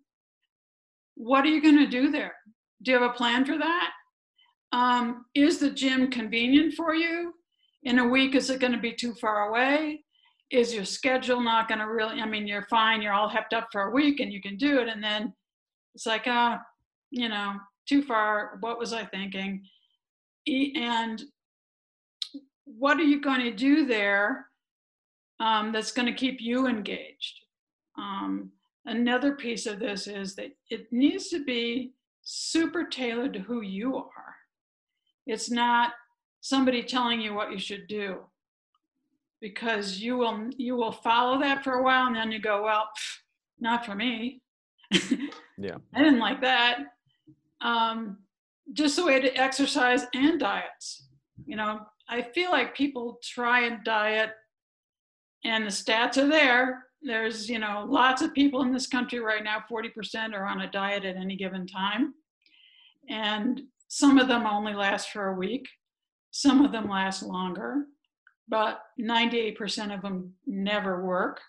what 1.16 1.44
are 1.44 1.50
you 1.50 1.62
going 1.62 1.78
to 1.78 1.88
do 1.88 2.12
there? 2.12 2.34
Do 2.82 2.92
you 2.92 3.02
have 3.02 3.10
a 3.10 3.14
plan 3.14 3.46
for 3.46 3.58
that? 3.58 3.92
Um, 4.72 5.26
is 5.36 5.60
the 5.60 5.70
gym 5.70 6.10
convenient 6.10 6.74
for 6.74 6.96
you? 6.96 7.34
In 7.84 8.00
a 8.00 8.08
week, 8.08 8.36
is 8.36 8.50
it 8.50 8.62
going 8.62 8.74
to 8.74 8.80
be 8.80 8.94
too 8.94 9.14
far 9.16 9.50
away? 9.50 10.05
Is 10.52 10.74
your 10.74 10.86
schedule 10.86 11.42
not 11.42 11.68
going 11.68 11.80
to 11.80 11.86
really? 11.86 12.22
I 12.22 12.26
mean, 12.26 12.48
you're 12.48 12.68
fine. 12.70 13.02
You're 13.02 13.14
all 13.14 13.30
hepped 13.30 13.54
up 13.54 13.68
for 13.72 13.84
a 13.84 13.92
week, 13.92 14.20
and 14.20 14.32
you 14.32 14.42
can 14.42 14.58
do 14.58 14.80
it. 14.80 14.88
And 14.88 15.04
then 15.04 15.34
it's 15.96 16.06
like, 16.06 16.24
ah, 16.28 16.56
uh, 16.56 16.58
you 17.10 17.30
know, 17.30 17.56
too 17.88 18.04
far. 18.04 18.58
What 18.60 18.80
was 18.80 18.94
I 18.94 19.06
thinking? 19.06 19.64
And 20.48 21.24
what 22.66 23.00
are 23.00 23.04
you 23.04 23.22
going 23.22 23.42
to 23.42 23.52
do 23.52 23.86
there 23.86 24.48
um, 25.40 25.72
that's 25.72 25.92
going 25.92 26.08
to 26.08 26.14
keep 26.14 26.40
you 26.40 26.68
engaged? 26.68 27.40
Um, 27.98 28.52
another 28.86 29.36
piece 29.36 29.66
of 29.66 29.80
this 29.80 30.08
is 30.08 30.36
that 30.36 30.52
it 30.70 30.92
needs 30.92 31.30
to 31.30 31.44
be 31.44 31.94
super 32.24 32.86
tailored 32.86 33.34
to 33.34 33.40
who 33.40 33.62
you 33.62 33.96
are. 33.96 34.36
It's 35.26 35.50
not 35.50 35.94
somebody 36.42 36.84
telling 36.84 37.22
you 37.22 37.34
what 37.34 37.52
you 37.52 37.60
should 37.60 37.88
do 37.88 38.20
because 39.42 40.00
you 40.00 40.18
will 40.18 40.50
you 40.58 40.76
will 40.76 40.92
follow 40.92 41.40
that 41.40 41.64
for 41.64 41.74
a 41.74 41.84
while 41.84 42.08
and 42.08 42.16
then 42.16 42.32
you 42.32 42.40
go 42.40 42.64
well 42.64 42.90
not 43.60 43.86
for 43.86 43.96
me. 43.96 44.42
Yeah. 45.58 45.78
I 45.94 46.04
didn't 46.04 46.20
like 46.20 46.42
that. 46.42 46.80
Um, 47.62 48.18
just 48.74 48.98
the 48.98 49.06
way 49.06 49.22
to 49.22 49.34
exercise 49.38 50.06
and 50.14 50.38
diets. 50.40 51.08
You 51.46 51.56
know 51.56 51.80
i 52.08 52.22
feel 52.22 52.52
like 52.52 52.76
people 52.76 53.20
try 53.24 53.66
and 53.66 53.84
diet 53.84 54.30
and 55.44 55.66
the 55.66 55.70
stats 55.70 56.18
are 56.18 56.28
there. 56.28 56.86
There's 57.02 57.50
you 57.50 57.60
know 57.60 57.86
lots 57.88 58.22
of 58.22 58.34
people 58.34 58.64
in 58.64 58.74
this 58.74 58.88
country 58.88 59.20
right 59.20 59.44
now 59.44 59.64
40% 59.72 60.34
are 60.34 60.46
on 60.46 60.62
a 60.62 60.72
diet 60.72 61.06
at 61.06 61.16
any 61.16 61.36
given 61.36 61.68
time. 61.68 62.14
And 63.10 63.62
some 63.88 64.18
of 64.18 64.28
them 64.28 64.46
only 64.46 64.74
last 64.74 65.12
for 65.12 65.28
a 65.28 65.36
week. 65.36 65.68
Some 66.32 66.66
of 66.66 66.72
them 66.72 66.90
last 66.90 67.22
longer 67.24 67.86
but 68.48 68.82
98% 69.00 69.94
of 69.94 70.02
them 70.02 70.34
never 70.46 71.04
work 71.04 71.42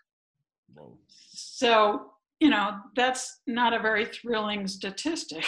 Whoa. 0.74 0.98
so 1.08 2.12
you 2.40 2.50
know 2.50 2.76
that's 2.94 3.40
not 3.46 3.72
a 3.72 3.78
very 3.78 4.04
thrilling 4.04 4.66
statistic 4.66 5.44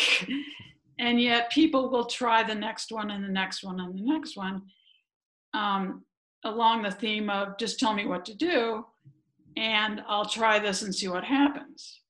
and 0.99 1.21
yet 1.21 1.50
people 1.50 1.90
will 1.90 2.07
try 2.07 2.43
the 2.43 2.55
next 2.55 2.93
one 2.93 3.11
and 3.11 3.25
the 3.25 3.28
next 3.28 3.62
one 3.62 3.81
and 3.81 3.99
the 3.99 4.02
next 4.02 4.37
one 4.37 4.62
um, 5.55 6.05
along 6.45 6.83
the 6.83 6.90
theme 6.90 7.31
of 7.31 7.59
just 7.59 7.78
tell 7.78 7.95
me 7.95 8.07
what 8.07 8.25
to 8.25 8.35
do 8.35 8.85
and 9.59 10.02
I'll 10.07 10.25
try 10.25 10.59
this 10.59 10.83
and 10.83 10.95
see 10.95 11.09
what 11.09 11.25
happens. 11.25 12.00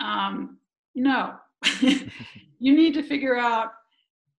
Um, 0.00 0.58
no, 0.94 1.34
you 1.80 2.76
need 2.76 2.94
to 2.94 3.02
figure 3.02 3.36
out, 3.36 3.70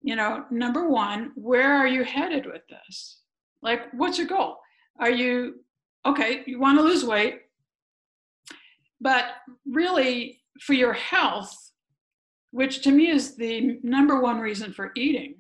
you 0.02 0.16
know, 0.16 0.46
number 0.50 0.88
one, 0.88 1.32
where 1.36 1.74
are 1.74 1.88
you 1.88 2.04
headed 2.04 2.46
with 2.46 2.62
this? 2.70 3.20
Like, 3.64 3.92
what's 3.94 4.18
your 4.18 4.28
goal? 4.28 4.58
Are 5.00 5.10
you, 5.10 5.62
okay, 6.06 6.44
you 6.46 6.60
want 6.60 6.78
to 6.78 6.84
lose 6.84 7.04
weight, 7.04 7.42
but 9.02 9.26
really 9.66 10.42
for 10.62 10.74
your 10.74 10.94
health, 10.94 11.72
which 12.52 12.84
to 12.84 12.92
me 12.92 13.10
is 13.10 13.36
the 13.36 13.80
number 13.82 14.20
one 14.20 14.40
reason 14.40 14.74
for 14.74 14.92
eating. 14.96 15.36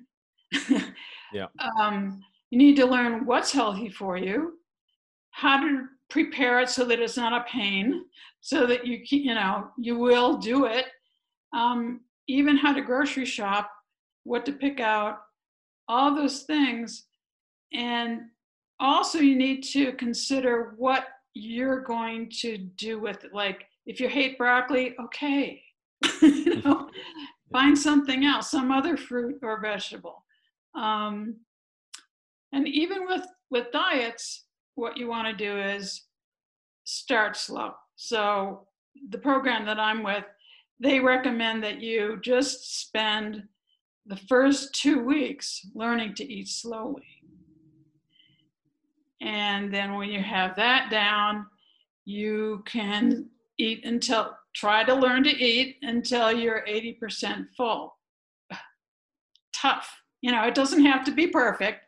yeah. 1.33 1.47
Um, 1.79 2.21
you 2.49 2.57
need 2.59 2.75
to 2.75 2.85
learn 2.85 3.25
what's 3.25 3.51
healthy 3.51 3.89
for 3.89 4.15
you, 4.15 4.59
how 5.31 5.59
to 5.59 5.87
prepare 6.11 6.59
it 6.59 6.69
so 6.69 6.85
that 6.85 6.99
it's 6.99 7.17
not 7.17 7.33
a 7.33 7.43
pain, 7.49 8.05
so 8.41 8.67
that 8.67 8.85
you 8.85 8.99
you 9.03 9.33
know 9.33 9.69
you 9.79 9.97
will 9.97 10.37
do 10.37 10.65
it. 10.65 10.85
Um, 11.51 12.01
even 12.27 12.55
how 12.55 12.71
to 12.71 12.81
grocery 12.81 13.25
shop, 13.25 13.71
what 14.23 14.45
to 14.45 14.51
pick 14.51 14.79
out, 14.79 15.17
all 15.87 16.15
those 16.15 16.43
things, 16.43 17.05
and 17.73 18.21
also 18.79 19.19
you 19.19 19.35
need 19.35 19.63
to 19.63 19.93
consider 19.93 20.73
what 20.77 21.05
you're 21.33 21.81
going 21.81 22.29
to 22.41 22.57
do 22.57 22.99
with 22.99 23.23
it. 23.23 23.33
Like 23.33 23.65
if 23.85 23.99
you 23.99 24.07
hate 24.07 24.37
broccoli, 24.37 24.95
okay, 24.99 25.63
you 26.21 26.61
know, 26.65 26.89
find 27.51 27.77
something 27.77 28.25
else, 28.25 28.51
some 28.51 28.71
other 28.71 28.97
fruit 28.97 29.39
or 29.41 29.59
vegetable. 29.61 30.23
Um, 30.75 31.37
and 32.51 32.67
even 32.67 33.05
with 33.07 33.25
with 33.49 33.71
diets, 33.71 34.45
what 34.75 34.97
you 34.97 35.07
want 35.07 35.27
to 35.27 35.45
do 35.45 35.59
is 35.59 36.05
start 36.83 37.37
slow. 37.37 37.73
So 37.95 38.67
the 39.09 39.17
program 39.17 39.65
that 39.65 39.79
I'm 39.79 40.03
with, 40.03 40.25
they 40.79 40.99
recommend 40.99 41.63
that 41.63 41.79
you 41.79 42.19
just 42.21 42.81
spend 42.81 43.43
the 44.05 44.17
first 44.17 44.73
two 44.73 45.03
weeks 45.03 45.65
learning 45.75 46.15
to 46.15 46.25
eat 46.25 46.47
slowly. 46.47 47.12
And 49.23 49.73
then 49.73 49.95
when 49.95 50.09
you 50.09 50.21
have 50.21 50.55
that 50.57 50.91
down, 50.91 51.47
you 52.05 52.61
can 52.65 53.29
eat 53.57 53.85
until, 53.85 54.35
try 54.53 54.83
to 54.83 54.93
learn 54.93 55.23
to 55.23 55.29
eat 55.29 55.77
until 55.81 56.31
you're 56.31 56.65
80% 56.67 57.47
full. 57.55 57.97
Tough. 59.55 59.89
You 60.21 60.31
know, 60.31 60.43
it 60.43 60.55
doesn't 60.55 60.85
have 60.85 61.05
to 61.05 61.11
be 61.11 61.27
perfect, 61.27 61.85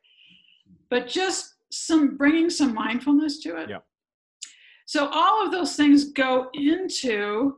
but 0.89 1.08
just 1.08 1.56
some 1.72 2.15
bringing 2.15 2.50
some 2.50 2.74
mindfulness 2.74 3.39
to 3.39 3.58
it. 3.58 3.70
Yeah. 3.70 3.80
So 4.86 5.10
all 5.12 5.46
of 5.46 5.51
those 5.51 5.75
things 5.75 6.12
go 6.12 6.50
into 6.54 7.58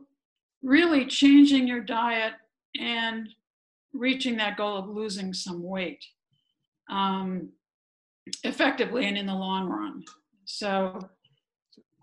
really 0.62 1.06
changing 1.06 1.68
your 1.68 1.80
diet 1.80 2.32
and 2.80 3.28
reaching 3.92 4.36
that 4.38 4.56
goal 4.56 4.76
of 4.76 4.88
losing 4.88 5.32
some 5.32 5.62
weight 5.62 6.04
um, 6.90 7.50
effectively 8.44 9.06
and 9.06 9.16
in 9.16 9.26
the 9.26 9.34
long 9.34 9.68
run. 9.68 10.04
So 10.44 10.98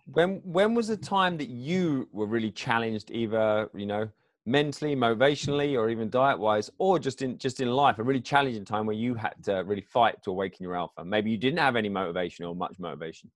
when 0.05 0.41
when 0.43 0.73
was 0.73 0.87
the 0.87 0.97
time 0.97 1.37
that 1.37 1.49
you 1.49 2.07
were 2.11 2.27
really 2.27 2.51
challenged 2.51 3.11
either 3.11 3.69
you 3.75 3.85
know 3.85 4.07
mentally 4.45 4.95
motivationally 4.95 5.77
or 5.77 5.89
even 5.89 6.09
diet 6.09 6.37
wise 6.37 6.69
or 6.77 6.99
just 6.99 7.23
in 7.23 7.37
just 7.37 7.59
in 7.59 7.69
life 7.69 7.97
a 7.97 8.03
really 8.03 8.21
challenging 8.21 8.63
time 8.63 8.85
where 8.85 8.95
you 8.95 9.15
had 9.15 9.33
to 9.43 9.63
really 9.65 9.81
fight 9.81 10.21
to 10.21 10.29
awaken 10.29 10.63
your 10.63 10.75
alpha 10.75 11.03
maybe 11.03 11.31
you 11.31 11.37
didn't 11.37 11.57
have 11.57 11.75
any 11.75 11.89
motivation 11.89 12.45
or 12.45 12.55
much 12.55 12.75
motivation 12.77 13.31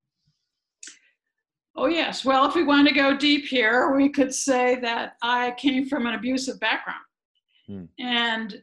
oh 1.75 1.88
yes 1.88 2.24
well 2.24 2.48
if 2.48 2.53
we 2.53 2.63
want 2.63 2.88
to 2.88 2.93
go 2.93 3.17
deep 3.17 3.46
here 3.46 3.96
we 3.96 4.08
could 4.08 4.31
say 4.31 4.79
that 4.79 5.13
i 5.24 5.51
came 5.58 5.88
from 5.88 6.05
an 6.05 6.13
abusive 6.13 6.60
background 6.60 7.00
hmm. 7.65 7.86
and 7.98 8.62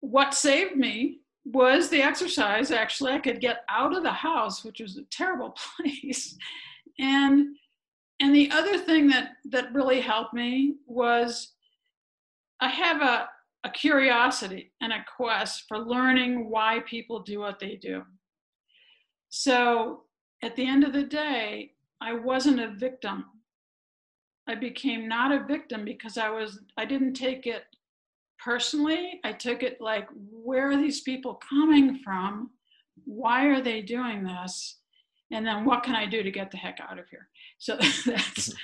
what 0.00 0.34
saved 0.34 0.76
me 0.76 1.20
was 1.46 1.88
the 1.88 2.02
exercise 2.02 2.70
actually. 2.70 3.12
I 3.12 3.20
could 3.20 3.40
get 3.40 3.64
out 3.68 3.96
of 3.96 4.02
the 4.02 4.10
house 4.10 4.64
which 4.64 4.80
was 4.80 4.96
a 4.96 5.04
terrible 5.04 5.56
place. 5.76 6.36
And 6.98 7.56
and 8.20 8.34
the 8.34 8.50
other 8.50 8.78
thing 8.78 9.08
that 9.08 9.32
that 9.44 9.72
really 9.72 10.00
helped 10.00 10.34
me 10.34 10.76
was 10.86 11.52
i 12.60 12.68
have 12.68 13.02
a, 13.02 13.28
a 13.64 13.70
curiosity 13.70 14.72
and 14.80 14.92
a 14.92 15.04
quest 15.16 15.64
for 15.68 15.78
learning 15.78 16.50
why 16.50 16.80
people 16.86 17.20
do 17.20 17.40
what 17.40 17.60
they 17.60 17.76
do. 17.76 18.02
So 19.28 20.02
at 20.42 20.56
the 20.56 20.66
end 20.66 20.82
of 20.84 20.92
the 20.92 21.04
day 21.04 21.72
i 22.00 22.12
wasn't 22.12 22.60
a 22.60 22.74
victim. 22.74 23.24
I 24.48 24.54
became 24.54 25.08
not 25.08 25.30
a 25.30 25.44
victim 25.44 25.84
because 25.84 26.18
i 26.18 26.28
was 26.28 26.58
i 26.76 26.84
didn't 26.84 27.14
take 27.14 27.46
it 27.46 27.64
personally 28.42 29.20
i 29.24 29.32
took 29.32 29.62
it 29.62 29.80
like 29.80 30.08
where 30.30 30.70
are 30.70 30.76
these 30.76 31.00
people 31.00 31.40
coming 31.48 31.98
from 32.04 32.50
why 33.04 33.46
are 33.46 33.60
they 33.60 33.82
doing 33.82 34.24
this 34.24 34.78
and 35.32 35.46
then 35.46 35.64
what 35.64 35.82
can 35.82 35.94
i 35.94 36.06
do 36.06 36.22
to 36.22 36.30
get 36.30 36.50
the 36.50 36.56
heck 36.56 36.78
out 36.80 36.98
of 36.98 37.08
here 37.08 37.28
so 37.58 37.76
that's, 38.06 38.54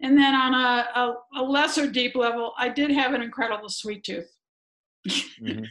and 0.00 0.16
then 0.16 0.34
on 0.34 0.54
a, 0.54 0.88
a, 0.94 1.40
a, 1.40 1.42
lesser 1.42 1.90
deep 1.90 2.14
level, 2.14 2.52
I 2.56 2.68
did 2.68 2.90
have 2.92 3.14
an 3.14 3.22
incredible 3.22 3.68
sweet 3.68 4.04
tooth. 4.04 4.30
Mm-hmm. 5.08 5.64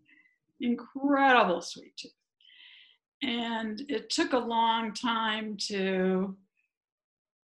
incredible 0.60 1.62
sweet 1.62 1.96
tooth. 1.96 2.12
And 3.22 3.82
it 3.88 4.10
took 4.10 4.32
a 4.32 4.38
long 4.38 4.94
time 4.94 5.56
to 5.68 6.36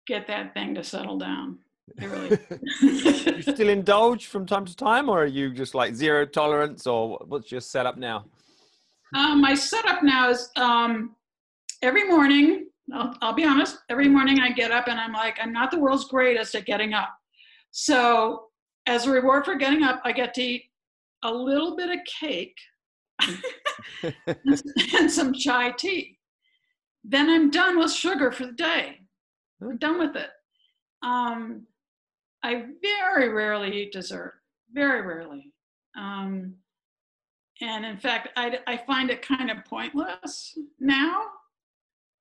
get 0.08 0.28
that 0.28 0.54
thing 0.54 0.76
to 0.76 0.84
settle 0.84 1.18
down. 1.18 1.60
Really 2.00 2.38
you 2.82 3.42
still 3.42 3.70
indulge 3.70 4.28
from 4.28 4.46
time 4.46 4.66
to 4.66 4.76
time, 4.76 5.10
or 5.10 5.24
are 5.24 5.28
you 5.28 5.52
just 5.54 5.76
like 5.76 5.96
zero 5.96 6.26
tolerance, 6.26 6.88
or 6.88 7.20
what's 7.28 7.52
your 7.52 7.62
setup 7.62 7.98
now? 7.98 8.26
Um, 9.16 9.42
my 9.42 9.54
setup 9.56 10.04
now 10.04 10.30
is 10.30 10.50
um, 10.56 11.16
every 11.82 12.08
morning 12.08 12.68
I'll, 12.94 13.16
I'll 13.22 13.34
be 13.34 13.46
honest, 13.46 13.78
every 13.90 14.10
morning 14.10 14.40
I 14.40 14.52
get 14.52 14.72
up 14.72 14.88
and 14.88 15.00
I'm 15.00 15.14
like, 15.14 15.38
I'm 15.42 15.54
not 15.54 15.72
the 15.72 15.80
world's 15.80 16.06
greatest 16.06 16.56
at 16.56 16.66
getting 16.66 16.94
up. 16.94 17.10
So, 17.72 18.48
as 18.88 19.06
a 19.06 19.12
reward 19.12 19.46
for 19.46 19.56
getting 19.56 19.84
up, 19.84 20.02
I 20.04 20.12
get 20.12 20.34
to 20.36 20.42
eat 20.42 20.64
a 21.24 21.32
little 21.32 21.76
bit 21.76 21.90
of 21.90 22.00
cake 22.20 22.58
and 24.04 25.10
some 25.10 25.34
chai 25.34 25.72
tea. 25.72 26.18
Then 27.04 27.30
I'm 27.30 27.52
done 27.52 27.78
with 27.78 27.94
sugar 27.94 28.32
for 28.32 28.48
the 28.48 28.54
day. 28.54 29.00
I'm 29.62 29.78
done 29.78 30.00
with 30.00 30.16
it. 30.16 30.30
Um, 31.04 31.68
I 32.44 32.66
very 32.82 33.30
rarely 33.30 33.84
eat 33.84 33.94
dessert, 33.94 34.34
very 34.74 35.02
rarely. 35.02 35.52
Um, 35.98 36.56
and 37.62 37.86
in 37.86 37.98
fact, 37.98 38.30
I, 38.36 38.60
I 38.66 38.78
find 38.78 39.10
it 39.10 39.22
kind 39.22 39.52
of 39.52 39.64
pointless 39.66 40.58
now. 40.80 41.26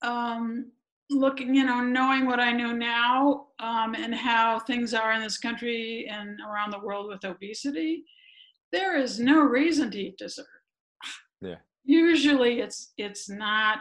Um, 0.03 0.73
looking, 1.11 1.55
you 1.55 1.65
know, 1.65 1.81
knowing 1.81 2.27
what 2.27 2.41
I 2.41 2.53
know 2.53 2.73
now 2.73 3.49
um, 3.59 3.95
and 3.95 4.15
how 4.15 4.61
things 4.61 4.95
are 4.95 5.13
in 5.13 5.23
this 5.23 5.39
country 5.39 6.07
and 6.11 6.39
around 6.41 6.71
the 6.71 6.79
world 6.79 7.09
with 7.09 7.25
obesity, 7.25 8.05
there 8.73 8.97
is 8.97 9.19
no 9.19 9.41
reason 9.41 9.91
to 9.91 9.99
eat 9.99 10.19
dessert. 10.19 10.47
Yeah. 11.41 11.57
Usually, 11.85 12.61
it's 12.61 12.93
it's 12.99 13.29
not 13.29 13.79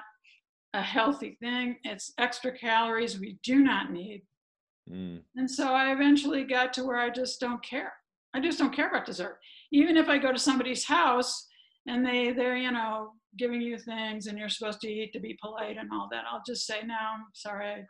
a 0.73 0.81
healthy 0.81 1.37
thing. 1.41 1.77
It's 1.83 2.13
extra 2.17 2.57
calories 2.57 3.19
we 3.19 3.37
do 3.43 3.57
not 3.57 3.91
need. 3.91 4.23
Mm. 4.91 5.21
And 5.35 5.49
so 5.49 5.73
I 5.73 5.91
eventually 5.91 6.43
got 6.43 6.73
to 6.73 6.83
where 6.83 6.97
I 6.97 7.09
just 7.09 7.39
don't 7.39 7.63
care. 7.63 7.93
I 8.33 8.39
just 8.39 8.59
don't 8.59 8.75
care 8.75 8.89
about 8.89 9.05
dessert. 9.05 9.39
Even 9.71 9.97
if 9.97 10.07
I 10.07 10.17
go 10.17 10.31
to 10.31 10.39
somebody's 10.39 10.83
house 10.83 11.47
and 11.87 12.05
they 12.05 12.31
they're 12.31 12.57
you 12.57 12.71
know 12.71 13.13
giving 13.37 13.61
you 13.61 13.77
things 13.77 14.27
and 14.27 14.37
you're 14.37 14.49
supposed 14.49 14.81
to 14.81 14.87
eat 14.87 15.13
to 15.13 15.19
be 15.19 15.37
polite 15.41 15.77
and 15.77 15.89
all 15.91 16.07
that, 16.11 16.25
I'll 16.31 16.43
just 16.45 16.65
say 16.65 16.81
no. 16.85 16.95
I'm 16.95 17.25
sorry, 17.33 17.71
I'm 17.71 17.87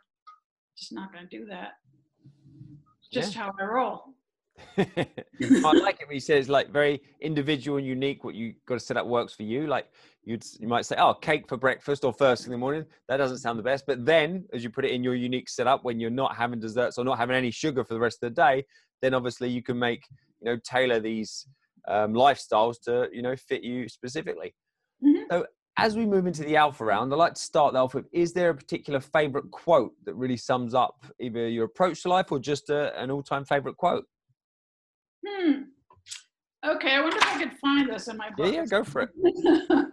just 0.78 0.92
not 0.92 1.12
going 1.12 1.26
to 1.28 1.38
do 1.38 1.46
that. 1.46 1.72
Just 3.12 3.34
how 3.34 3.52
I 3.58 3.64
roll. 3.64 4.04
I 4.78 4.86
like 5.72 6.00
it 6.00 6.08
when 6.08 6.14
he 6.14 6.20
says 6.20 6.48
like 6.48 6.70
very 6.70 7.02
individual 7.20 7.78
and 7.78 7.86
unique. 7.86 8.24
What 8.24 8.34
you 8.34 8.54
got 8.66 8.74
to 8.74 8.80
set 8.80 8.96
up 8.96 9.06
works 9.06 9.34
for 9.34 9.42
you. 9.42 9.66
Like 9.66 9.86
you'd 10.24 10.44
you 10.58 10.68
might 10.68 10.86
say, 10.86 10.96
oh, 10.98 11.14
cake 11.14 11.48
for 11.48 11.56
breakfast 11.56 12.04
or 12.04 12.12
first 12.12 12.42
thing 12.42 12.52
in 12.52 12.58
the 12.58 12.58
morning. 12.58 12.84
That 13.08 13.18
doesn't 13.18 13.38
sound 13.38 13.58
the 13.58 13.62
best. 13.62 13.84
But 13.86 14.04
then, 14.04 14.44
as 14.52 14.62
you 14.62 14.70
put 14.70 14.84
it 14.84 14.92
in 14.92 15.04
your 15.04 15.14
unique 15.14 15.48
setup, 15.48 15.84
when 15.84 16.00
you're 16.00 16.10
not 16.10 16.36
having 16.36 16.60
desserts 16.60 16.98
or 16.98 17.04
not 17.04 17.18
having 17.18 17.36
any 17.36 17.50
sugar 17.50 17.84
for 17.84 17.94
the 17.94 18.00
rest 18.00 18.22
of 18.22 18.34
the 18.34 18.42
day, 18.42 18.64
then 19.02 19.14
obviously 19.14 19.48
you 19.48 19.62
can 19.62 19.78
make 19.78 20.04
you 20.40 20.50
know 20.50 20.58
tailor 20.64 21.00
these 21.00 21.46
um, 21.88 22.12
lifestyles 22.12 22.76
to 22.84 23.08
you 23.12 23.22
know 23.22 23.36
fit 23.36 23.62
you 23.62 23.88
specifically. 23.88 24.54
Mhm. 25.04 25.24
So 25.30 25.46
as 25.76 25.96
we 25.96 26.04
move 26.04 26.26
into 26.26 26.44
the 26.44 26.56
alpha 26.56 26.84
round, 26.84 27.12
I'd 27.12 27.16
like 27.16 27.34
to 27.34 27.40
start 27.40 27.74
off 27.74 27.94
with: 27.94 28.06
Is 28.12 28.32
there 28.32 28.50
a 28.50 28.54
particular 28.54 29.00
favorite 29.00 29.50
quote 29.50 29.92
that 30.04 30.14
really 30.14 30.36
sums 30.36 30.74
up 30.74 31.04
either 31.18 31.48
your 31.48 31.64
approach 31.64 32.02
to 32.02 32.08
life 32.08 32.30
or 32.30 32.38
just 32.38 32.70
a, 32.70 32.98
an 33.00 33.10
all-time 33.10 33.44
favorite 33.44 33.76
quote? 33.76 34.04
Hmm. 35.26 35.52
Okay, 36.64 36.94
I 36.94 37.00
wonder 37.00 37.16
if 37.16 37.26
I 37.26 37.38
could 37.42 37.58
find 37.58 37.90
this 37.90 38.08
in 38.08 38.16
my 38.16 38.26
Yeah, 38.26 38.44
book. 38.44 38.54
yeah, 38.54 38.64
go 38.66 38.84
for 38.84 39.02
it. 39.02 39.10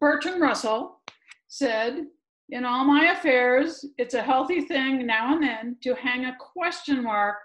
Bertrand 0.00 0.40
Russell 0.40 1.00
said, 1.48 2.06
In 2.50 2.64
all 2.64 2.84
my 2.84 3.12
affairs, 3.12 3.84
it's 3.98 4.14
a 4.14 4.22
healthy 4.22 4.62
thing 4.62 5.06
now 5.06 5.34
and 5.34 5.42
then 5.42 5.76
to 5.82 5.94
hang 5.94 6.24
a 6.26 6.36
question 6.38 7.02
mark 7.02 7.36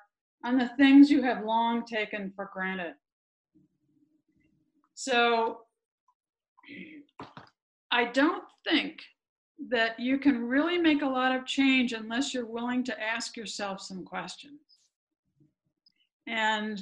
on 0.44 0.58
the 0.58 0.70
things 0.78 1.12
you 1.12 1.22
have 1.22 1.44
long 1.46 1.86
taken 1.86 2.32
for 2.36 2.50
granted. 2.54 2.94
So 4.96 5.62
I 7.92 8.06
don't 8.06 8.44
think 8.68 9.02
that 9.70 10.00
you 10.00 10.18
can 10.18 10.46
really 10.46 10.78
make 10.78 11.02
a 11.02 11.06
lot 11.08 11.36
of 11.36 11.46
change 11.46 11.94
unless 11.94 12.34
you're 12.34 12.46
willing 12.46 12.84
to 12.86 13.02
ask 13.02 13.36
yourself 13.38 13.82
some 13.82 14.04
questions. 14.04 14.60
And 16.28 16.82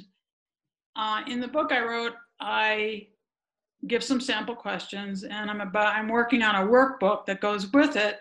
uh, 0.98 1.22
in 1.26 1.40
the 1.40 1.48
book 1.48 1.72
I 1.72 1.82
wrote, 1.82 2.12
I 2.40 3.08
give 3.86 4.02
some 4.02 4.20
sample 4.20 4.56
questions 4.56 5.22
and 5.22 5.50
i'm 5.50 5.60
about 5.60 5.94
i'm 5.94 6.08
working 6.08 6.42
on 6.42 6.56
a 6.56 6.68
workbook 6.68 7.24
that 7.26 7.40
goes 7.40 7.70
with 7.72 7.94
it 7.96 8.20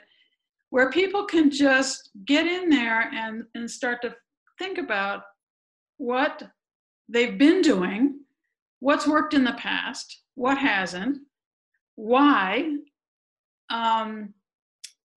where 0.69 0.91
people 0.91 1.25
can 1.25 1.49
just 1.49 2.11
get 2.25 2.45
in 2.45 2.69
there 2.69 3.09
and 3.13 3.43
and 3.55 3.69
start 3.69 4.01
to 4.01 4.15
think 4.59 4.77
about 4.77 5.23
what 5.97 6.43
they've 7.09 7.39
been 7.39 7.61
doing 7.61 8.19
what's 8.79 9.07
worked 9.07 9.33
in 9.33 9.43
the 9.43 9.53
past 9.53 10.21
what 10.35 10.57
hasn't 10.57 11.17
why 11.95 12.75
um, 13.69 14.33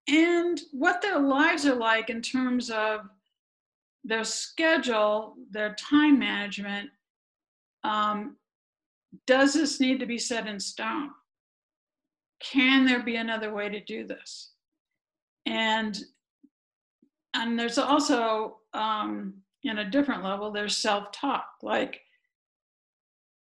and 0.08 0.62
what 0.72 1.02
their 1.02 1.18
lives 1.18 1.66
are 1.66 1.74
like 1.74 2.08
in 2.08 2.22
terms 2.22 2.70
of 2.70 3.02
their 4.02 4.24
schedule 4.24 5.36
their 5.50 5.74
time 5.74 6.18
management 6.18 6.88
um, 7.84 8.36
does 9.26 9.54
this 9.54 9.80
need 9.80 10.00
to 10.00 10.06
be 10.06 10.18
set 10.18 10.46
in 10.46 10.60
stone? 10.60 11.10
Can 12.40 12.86
there 12.86 13.02
be 13.02 13.16
another 13.16 13.52
way 13.52 13.68
to 13.68 13.80
do 13.80 14.06
this? 14.06 14.52
And 15.46 15.98
and 17.34 17.58
there's 17.58 17.78
also 17.78 18.58
um, 18.74 19.34
in 19.62 19.78
a 19.78 19.90
different 19.90 20.24
level, 20.24 20.50
there's 20.50 20.76
self-talk. 20.76 21.46
Like 21.62 22.00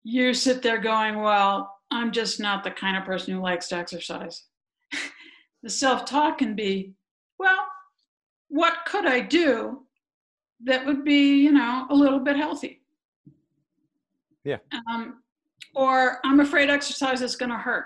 you 0.04 0.34
sit 0.34 0.62
there 0.62 0.80
going, 0.80 1.22
"Well, 1.22 1.74
I'm 1.92 2.12
just 2.12 2.40
not 2.40 2.64
the 2.64 2.72
kind 2.72 2.98
of 2.98 3.06
person 3.06 3.34
who 3.34 3.42
likes 3.42 3.68
to 3.70 3.76
exercise." 3.76 4.44
the 5.64 5.70
self-talk 5.70 6.40
can 6.40 6.56
be, 6.56 6.94
"Well, 7.40 7.66
what 8.50 8.86
could 8.86 9.06
I 9.06 9.22
do 9.22 9.86
that 10.64 10.86
would 10.86 11.04
be, 11.04 11.42
you 11.42 11.52
know, 11.52 11.88
a 11.90 11.96
little 11.96 12.20
bit 12.20 12.36
healthy?" 12.36 12.81
Yeah. 14.44 14.58
Um, 14.92 15.22
or 15.76 16.20
I'm 16.24 16.40
afraid 16.40 16.70
exercise 16.70 17.22
is 17.22 17.36
going 17.36 17.52
to 17.52 17.58
hurt. 17.58 17.86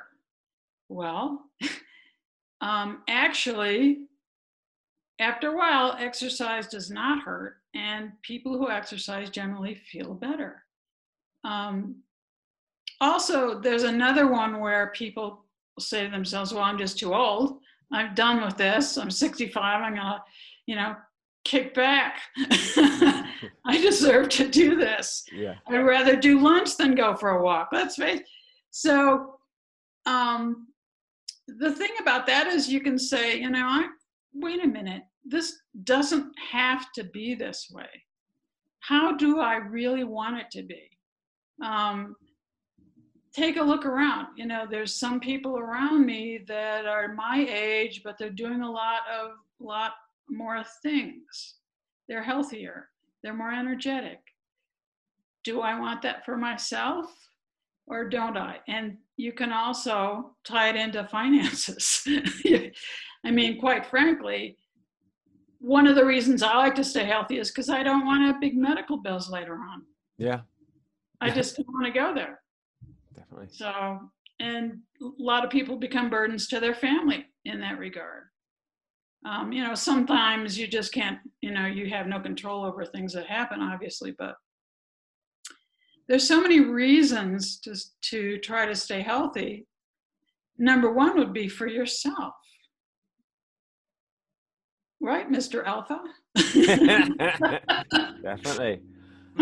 Well, 0.89 1.45
um, 2.61 3.03
actually, 3.07 4.05
after 5.19 5.49
a 5.49 5.57
while, 5.57 5.95
exercise 5.99 6.67
does 6.67 6.89
not 6.89 7.23
hurt, 7.23 7.57
and 7.73 8.11
people 8.21 8.57
who 8.57 8.69
exercise 8.69 9.29
generally 9.29 9.75
feel 9.75 10.13
better. 10.13 10.63
Um, 11.43 11.97
also, 13.01 13.59
there's 13.59 13.83
another 13.83 14.27
one 14.27 14.59
where 14.59 14.87
people 14.95 15.45
say 15.79 16.05
to 16.05 16.11
themselves, 16.11 16.53
"Well, 16.53 16.63
I'm 16.63 16.77
just 16.77 16.97
too 16.97 17.13
old. 17.13 17.59
I'm 17.91 18.13
done 18.15 18.43
with 18.43 18.57
this. 18.57 18.97
I'm 18.97 19.11
65. 19.11 19.81
I'm 19.81 19.95
gonna, 19.95 20.23
you 20.65 20.75
know, 20.75 20.95
kick 21.45 21.73
back. 21.73 22.19
I 22.37 23.79
deserve 23.81 24.29
to 24.29 24.49
do 24.49 24.75
this." 24.75 25.25
Yeah. 25.33 25.55
I'd 25.67 25.77
rather 25.77 26.15
do 26.15 26.39
lunch 26.41 26.75
than 26.75 26.95
go 26.95 27.15
for 27.15 27.29
a 27.31 27.43
walk. 27.43 27.69
Let's 27.71 27.95
face. 27.95 28.21
So, 28.71 29.37
um, 30.05 30.67
the 31.47 31.71
thing 31.71 31.91
about 32.01 32.27
that 32.27 32.47
is, 32.47 32.67
you 32.67 32.81
can 32.81 32.99
say, 32.99 33.39
you 33.39 33.49
know, 33.49 33.65
I 33.65 33.87
wait 34.33 34.63
a 34.63 34.67
minute. 34.67 35.03
This 35.23 35.55
doesn't 35.83 36.31
have 36.51 36.91
to 36.93 37.05
be 37.05 37.35
this 37.35 37.69
way. 37.71 37.89
How 38.79 39.15
do 39.15 39.39
I 39.39 39.55
really 39.55 40.03
want 40.03 40.37
it 40.37 40.51
to 40.51 40.63
be? 40.63 40.89
Um, 41.63 42.15
take 43.33 43.57
a 43.57 43.63
look 43.63 43.85
around. 43.85 44.27
You 44.37 44.45
know, 44.45 44.65
there's 44.69 44.95
some 44.95 45.19
people 45.19 45.57
around 45.57 46.05
me 46.05 46.39
that 46.47 46.85
are 46.85 47.13
my 47.13 47.45
age, 47.49 48.01
but 48.03 48.17
they're 48.17 48.29
doing 48.29 48.61
a 48.61 48.71
lot 48.71 49.01
of 49.11 49.31
lot 49.59 49.93
more 50.29 50.63
things. 50.81 51.55
They're 52.07 52.23
healthier. 52.23 52.89
They're 53.23 53.33
more 53.33 53.51
energetic 53.51 54.19
do 55.45 55.61
I 55.61 55.79
want 55.79 56.01
that 56.01 56.25
for 56.25 56.35
myself 56.35 57.05
or 57.87 58.09
don't 58.09 58.35
I? 58.35 58.57
And 58.67 58.97
you 59.15 59.31
can 59.31 59.53
also 59.53 60.35
tie 60.43 60.69
it 60.69 60.75
into 60.75 61.07
finances. 61.07 62.05
I 63.23 63.31
mean, 63.31 63.59
quite 63.59 63.85
frankly, 63.85 64.57
one 65.59 65.87
of 65.87 65.95
the 65.95 66.05
reasons 66.05 66.43
I 66.43 66.57
like 66.57 66.75
to 66.75 66.83
stay 66.83 67.05
healthy 67.05 67.37
is 67.37 67.51
because 67.51 67.69
I 67.69 67.83
don't 67.83 68.05
want 68.05 68.21
to 68.21 68.25
have 68.25 68.41
big 68.41 68.57
medical 68.57 68.97
bills 68.97 69.29
later 69.29 69.53
on. 69.53 69.83
Yeah, 70.17 70.41
I 71.21 71.29
just 71.29 71.55
don't 71.55 71.67
want 71.73 71.85
to 71.85 71.91
go 71.91 72.13
there. 72.13 72.41
definitely. 73.15 73.47
So, 73.51 73.99
and 74.39 74.79
a 75.01 75.05
lot 75.19 75.43
of 75.43 75.49
people 75.49 75.77
become 75.77 76.09
burdens 76.09 76.47
to 76.49 76.59
their 76.59 76.75
family 76.75 77.25
in 77.45 77.59
that 77.61 77.79
regard. 77.79 78.23
Um, 79.25 79.51
you 79.51 79.63
know, 79.63 79.73
sometimes 79.73 80.57
you 80.57 80.67
just 80.67 80.93
can't, 80.93 81.17
you 81.41 81.51
know, 81.51 81.65
you 81.65 81.89
have 81.89 82.05
no 82.05 82.19
control 82.19 82.63
over 82.63 82.85
things 82.85 83.13
that 83.13 83.25
happen, 83.25 83.59
obviously, 83.59 84.13
but 84.17 84.35
there's 86.07 86.27
so 86.27 86.39
many 86.39 86.59
reasons 86.59 87.57
to, 87.61 87.75
to 88.09 88.37
try 88.37 88.67
to 88.67 88.75
stay 88.75 89.01
healthy. 89.01 89.65
Number 90.59 90.93
one 90.93 91.17
would 91.17 91.33
be 91.33 91.47
for 91.47 91.65
yourself. 91.65 92.35
Right, 95.01 95.29
Mr. 95.29 95.65
Alpha? 95.65 96.01
Definitely. 98.21 98.81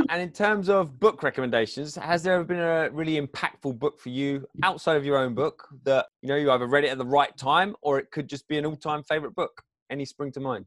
And 0.10 0.22
in 0.22 0.32
terms 0.32 0.70
of 0.70 1.00
book 1.00 1.24
recommendations, 1.24 1.96
has 1.96 2.24
there 2.24 2.36
ever 2.36 2.44
been 2.44 2.60
a 2.60 2.90
really 2.92 3.20
impactful 3.20 3.78
book 3.78 4.00
for 4.00 4.10
you 4.10 4.48
outside 4.64 4.98
of 4.98 5.06
your 5.06 5.18
own 5.18 5.36
book 5.36 5.68
that 5.84 6.08
you 6.22 6.30
know 6.30 6.36
you 6.36 6.50
either 6.52 6.68
read 6.68 6.84
it 6.84 6.90
at 6.90 6.98
the 6.98 7.06
right 7.06 7.36
time 7.38 7.76
or 7.82 8.00
it 8.00 8.10
could 8.12 8.28
just 8.28 8.48
be 8.48 8.58
an 8.58 8.66
all-time 8.66 9.04
favorite 9.04 9.36
book? 9.36 9.62
Any 9.94 10.06
spring 10.06 10.32
to 10.32 10.40
mind? 10.40 10.66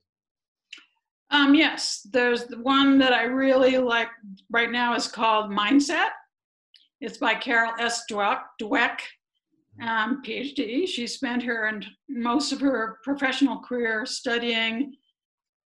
Um, 1.32 1.56
yes, 1.56 2.06
there's 2.12 2.44
the 2.44 2.62
one 2.62 2.96
that 3.00 3.12
I 3.12 3.24
really 3.24 3.76
like 3.76 4.06
right 4.50 4.70
now 4.70 4.94
is 4.94 5.08
called 5.08 5.50
Mindset. 5.50 6.10
It's 7.00 7.18
by 7.18 7.34
Carol 7.34 7.72
S. 7.80 8.04
Dweck, 8.08 8.42
Dweck 8.62 9.00
um, 9.82 10.22
PhD. 10.24 10.86
She 10.86 11.08
spent 11.08 11.42
her 11.42 11.66
and 11.66 11.84
most 12.08 12.52
of 12.52 12.60
her 12.60 13.00
professional 13.02 13.58
career 13.58 14.06
studying 14.06 14.94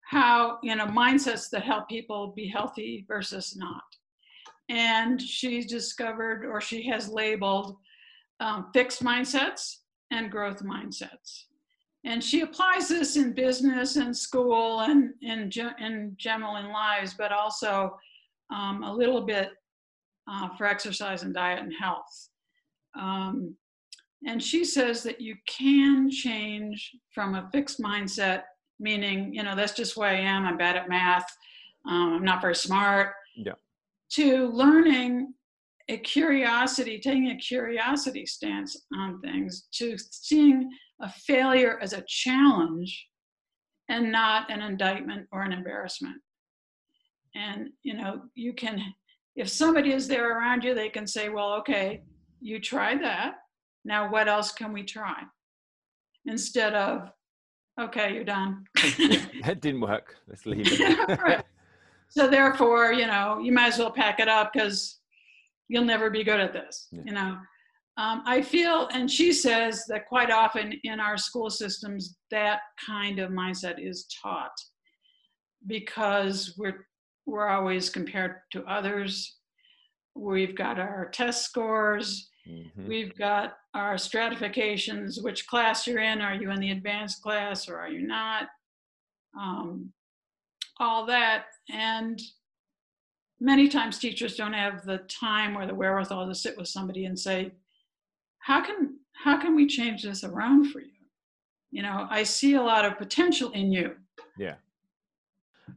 how 0.06 0.60
you 0.62 0.76
know 0.76 0.86
mindsets 0.86 1.50
that 1.50 1.64
help 1.64 1.90
people 1.90 2.34
be 2.36 2.48
healthy 2.48 3.04
versus 3.08 3.58
not. 3.58 3.82
And 4.70 5.20
she 5.20 5.64
discovered, 5.64 6.46
or 6.46 6.62
she 6.62 6.88
has 6.90 7.10
labeled, 7.10 7.78
um, 8.40 8.68
fixed 8.76 9.04
mindsets 9.04 9.78
and 10.12 10.30
growth 10.30 10.62
mindsets. 10.62 11.46
And 12.06 12.24
she 12.24 12.42
applies 12.42 12.88
this 12.88 13.18
in 13.18 13.34
business 13.34 13.98
and 13.98 14.16
school 14.16 14.82
and 14.82 15.14
in, 15.22 15.52
in 15.80 16.14
general 16.18 16.56
in 16.56 16.72
lives, 16.72 17.14
but 17.18 17.32
also 17.32 17.98
um, 18.54 18.84
a 18.84 18.94
little 18.94 19.22
bit 19.22 19.50
uh, 20.30 20.50
for 20.58 20.66
exercise 20.66 21.24
and 21.24 21.34
diet 21.34 21.62
and 21.62 21.74
health. 21.74 22.30
Um, 22.98 23.56
and 24.26 24.42
she 24.42 24.64
says 24.64 25.04
that 25.04 25.22
you 25.22 25.36
can 25.48 26.10
change 26.10 26.96
from 27.14 27.36
a 27.36 27.50
fixed 27.52 27.82
mindset, 27.82 28.44
meaning, 28.80 29.34
you 29.34 29.44
know, 29.44 29.56
that's 29.56 29.74
just 29.74 29.96
who 29.96 30.02
I 30.02 30.14
am, 30.14 30.46
I'm 30.46 30.58
bad 30.58 30.76
at 30.76 30.90
math, 30.90 31.26
um, 31.88 32.14
I'm 32.14 32.26
not 32.26 32.42
very 32.42 32.56
smart, 32.56 33.14
yeah. 33.36 33.54
to 34.12 34.48
learning 34.50 35.34
a 35.88 35.98
curiosity, 35.98 37.00
taking 37.00 37.32
a 37.32 37.38
curiosity 37.38 38.26
stance 38.26 38.78
on 38.96 39.20
things, 39.22 39.68
to 39.74 39.98
seeing 39.98 40.70
a 41.02 41.10
failure 41.10 41.80
as 41.82 41.94
a 41.94 42.04
challenge 42.08 43.08
and 43.90 44.12
not 44.12 44.52
an 44.52 44.62
indictment 44.62 45.28
or 45.32 45.44
an 45.44 45.54
embarrassment. 45.54 46.18
And, 47.36 47.70
you 47.84 47.94
know, 47.94 48.24
you 48.36 48.54
can, 48.54 48.82
if 49.36 49.50
somebody 49.50 49.94
is 49.94 50.08
there 50.08 50.38
around 50.38 50.64
you, 50.64 50.74
they 50.74 50.90
can 50.90 51.08
say, 51.08 51.30
well, 51.30 51.54
okay, 51.54 52.02
you 52.42 52.60
tried 52.60 53.02
that 53.04 53.36
now, 53.86 54.12
what 54.12 54.28
else 54.28 54.52
can 54.52 54.74
we 54.74 54.84
try? 54.84 55.24
Instead 56.26 56.74
of, 56.74 57.10
okay, 57.80 58.14
you're 58.14 58.24
done. 58.24 58.66
that 59.44 59.60
didn't 59.62 59.82
work. 59.82 60.16
Let's 60.28 60.46
leave 60.46 60.68
it. 60.68 61.20
right. 61.24 61.44
So 62.10 62.30
therefore, 62.30 62.92
you 62.92 63.08
know, 63.08 63.40
you 63.40 63.52
might 63.52 63.74
as 63.74 63.80
well 63.80 63.92
pack 63.92 64.20
it 64.20 64.28
up 64.28 64.52
because 64.54 65.00
you'll 65.68 65.86
never 65.86 66.10
be 66.10 66.24
good 66.24 66.40
at 66.40 66.54
this. 66.54 66.88
Yeah. 66.92 67.02
You 67.06 67.12
know, 67.14 67.38
um, 67.98 68.24
I 68.26 68.42
feel, 68.42 68.88
and 68.94 69.12
she 69.12 69.34
says 69.34 69.84
that 69.90 70.08
quite 70.08 70.32
often 70.32 70.74
in 70.84 71.00
our 71.00 71.18
school 71.18 71.50
systems, 71.50 72.16
that 72.32 72.62
kind 72.86 73.20
of 73.20 73.32
mindset 73.32 73.76
is 73.78 74.08
taught 74.22 74.52
because 75.68 76.56
we're 76.58 76.86
we're 77.26 77.48
always 77.48 77.90
compared 77.90 78.38
to 78.52 78.64
others. 78.64 79.38
We've 80.16 80.56
got 80.56 80.80
our 80.80 81.10
test 81.14 81.46
scores. 81.46 82.30
Mm-hmm. 82.50 82.88
We've 82.88 83.16
got 83.18 83.54
our 83.74 83.98
stratifications, 83.98 85.22
which 85.22 85.46
class 85.46 85.86
you're 85.86 86.00
in. 86.00 86.22
Are 86.22 86.34
you 86.34 86.50
in 86.50 86.60
the 86.60 86.72
advanced 86.72 87.22
class 87.22 87.70
or 87.70 87.78
are 87.78 87.90
you 87.90 88.08
not? 88.08 88.48
Um, 89.40 89.94
all 90.80 91.06
that. 91.06 91.46
And 91.70 92.20
many 93.40 93.68
times 93.68 94.00
teachers 94.00 94.36
don't 94.36 94.54
have 94.54 94.86
the 94.86 95.00
time 95.20 95.56
or 95.58 95.68
the 95.68 95.76
wherewithal 95.76 96.28
to 96.28 96.36
sit 96.36 96.58
with 96.58 96.68
somebody 96.68 97.06
and 97.06 97.20
say, 97.20 97.52
how 98.40 98.64
can, 98.64 98.98
how 99.14 99.40
can 99.40 99.56
we 99.56 99.68
change 99.68 100.04
this 100.04 100.24
around 100.24 100.72
for 100.72 100.80
you? 100.80 100.88
You 101.72 101.84
know, 101.84 102.08
I 102.10 102.24
see 102.24 102.56
a 102.56 102.62
lot 102.62 102.86
of 102.86 102.98
potential 102.98 103.52
in 103.52 103.72
you. 103.72 103.96
Yeah. 104.38 104.56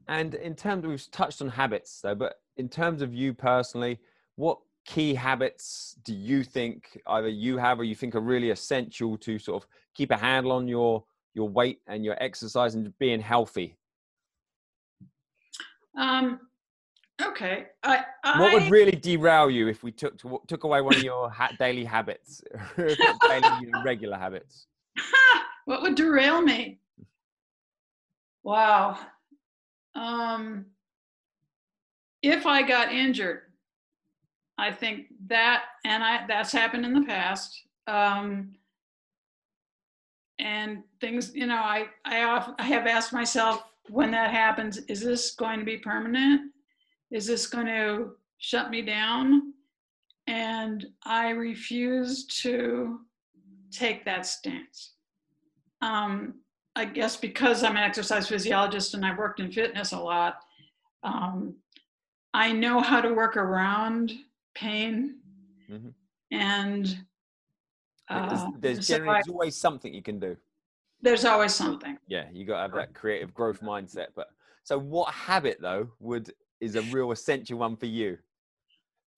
And 0.09 0.35
in 0.35 0.55
terms, 0.55 0.87
we've 0.87 1.11
touched 1.11 1.43
on 1.43 1.49
habits 1.49 2.01
though, 2.01 2.15
but 2.15 2.37
in 2.57 2.69
terms 2.69 3.03
of 3.03 3.13
you 3.13 3.35
personally, 3.35 3.99
what 4.37 4.59
key 4.85 5.15
habits 5.15 5.97
do 6.05 6.15
you 6.15 6.43
think 6.43 7.01
either 7.07 7.29
you 7.29 7.57
have 7.57 7.79
or 7.79 7.85
you 7.85 7.95
think 7.95 8.15
are 8.15 8.21
really 8.21 8.51
essential 8.51 9.17
to 9.17 9.39
sort 9.39 9.63
of 9.63 9.69
keep 9.95 10.11
a 10.11 10.17
handle 10.17 10.53
on 10.53 10.67
your 10.67 11.05
your 11.35 11.49
weight 11.49 11.81
and 11.87 12.05
your 12.05 12.21
exercise 12.23 12.75
and 12.75 12.97
being 12.99 13.21
healthy 13.21 13.77
um 15.97 16.41
okay 17.29 17.67
I, 17.83 18.05
I, 18.25 18.41
what 18.41 18.53
would 18.53 18.71
really 18.71 18.93
derail 18.93 19.51
you 19.51 19.69
if 19.69 19.83
we 19.83 19.93
took 19.93 20.19
to, 20.19 20.41
took 20.47 20.65
away 20.65 20.81
one 20.81 20.97
of 20.97 21.03
your 21.03 21.31
ha- 21.31 21.53
daily 21.59 21.85
habits 21.85 22.43
daily 23.29 23.73
regular 23.83 24.17
habits 24.17 24.67
what 25.65 25.83
would 25.83 25.95
derail 25.95 26.43
me 26.43 26.81
wow 28.43 28.99
um 29.95 30.67
if 32.23 32.47
i 32.47 32.63
got 32.63 32.93
injured 32.93 33.43
I 34.59 34.71
think 34.71 35.07
that, 35.27 35.65
and 35.85 36.05
I 36.05 36.25
that's 36.29 36.53
happened 36.53 36.85
in 36.85 36.93
the 36.93 37.03
past. 37.03 37.63
Um, 37.87 38.53
and 40.39 40.85
things, 41.01 41.35
you 41.35 41.47
know, 41.47 41.57
I 41.57 41.87
I, 42.05 42.55
I 42.59 42.63
have 42.65 42.87
asked 42.87 43.13
myself 43.13 43.65
when 43.89 44.11
that 44.13 44.31
happens, 44.31 44.79
is 44.89 45.01
this 45.01 45.33
going 45.33 45.59
to 45.59 45.65
be 45.65 45.79
permanent? 45.79 46.53
Is 47.13 47.27
this 47.27 47.47
going 47.47 47.67
to 47.67 48.13
shut 48.39 48.71
me 48.71 48.83
down? 48.83 49.53
And 50.27 50.87
I 51.05 51.31
refuse 51.31 52.27
to 52.43 53.01
take 53.71 54.05
that 54.05 54.27
stance. 54.27 54.95
Um, 55.81 56.35
I 56.75 56.85
guess 56.87 57.17
because 57.17 57.65
I'm 57.65 57.77
an 57.77 57.83
exercise 57.83 58.29
physiologist 58.29 58.95
and 58.95 59.05
I've 59.05 59.19
worked 59.19 59.41
in 59.41 59.53
fitness 59.53 59.93
a 59.93 59.99
lot, 59.99 60.37
um, 61.03 61.55
I 62.35 62.53
know 62.53 62.81
how 62.81 63.01
to 63.01 63.13
work 63.13 63.37
around 63.37 64.13
pain 64.55 65.17
mm-hmm. 65.71 65.89
and 66.31 66.99
uh, 68.09 68.51
there's, 68.59 68.87
generally 68.87 69.15
there's 69.15 69.29
always 69.29 69.57
something 69.57 69.95
you 69.95 70.03
can 70.03 70.19
do 70.19 70.37
there's 71.01 71.25
always 71.25 71.55
something 71.55 71.97
yeah 72.07 72.25
you 72.33 72.45
got 72.45 72.57
to 72.57 72.63
have 72.63 72.75
that 72.75 72.95
creative 72.95 73.33
growth 73.33 73.61
mindset 73.61 74.09
but 74.15 74.29
so 74.65 74.79
what 74.79 75.13
habit 75.13 75.59
though 75.61 75.89
would 76.01 76.33
is 76.63 76.77
a 76.77 76.83
real 76.83 77.13
essential 77.13 77.59
one 77.59 77.77
for 77.77 77.87
you. 77.87 78.19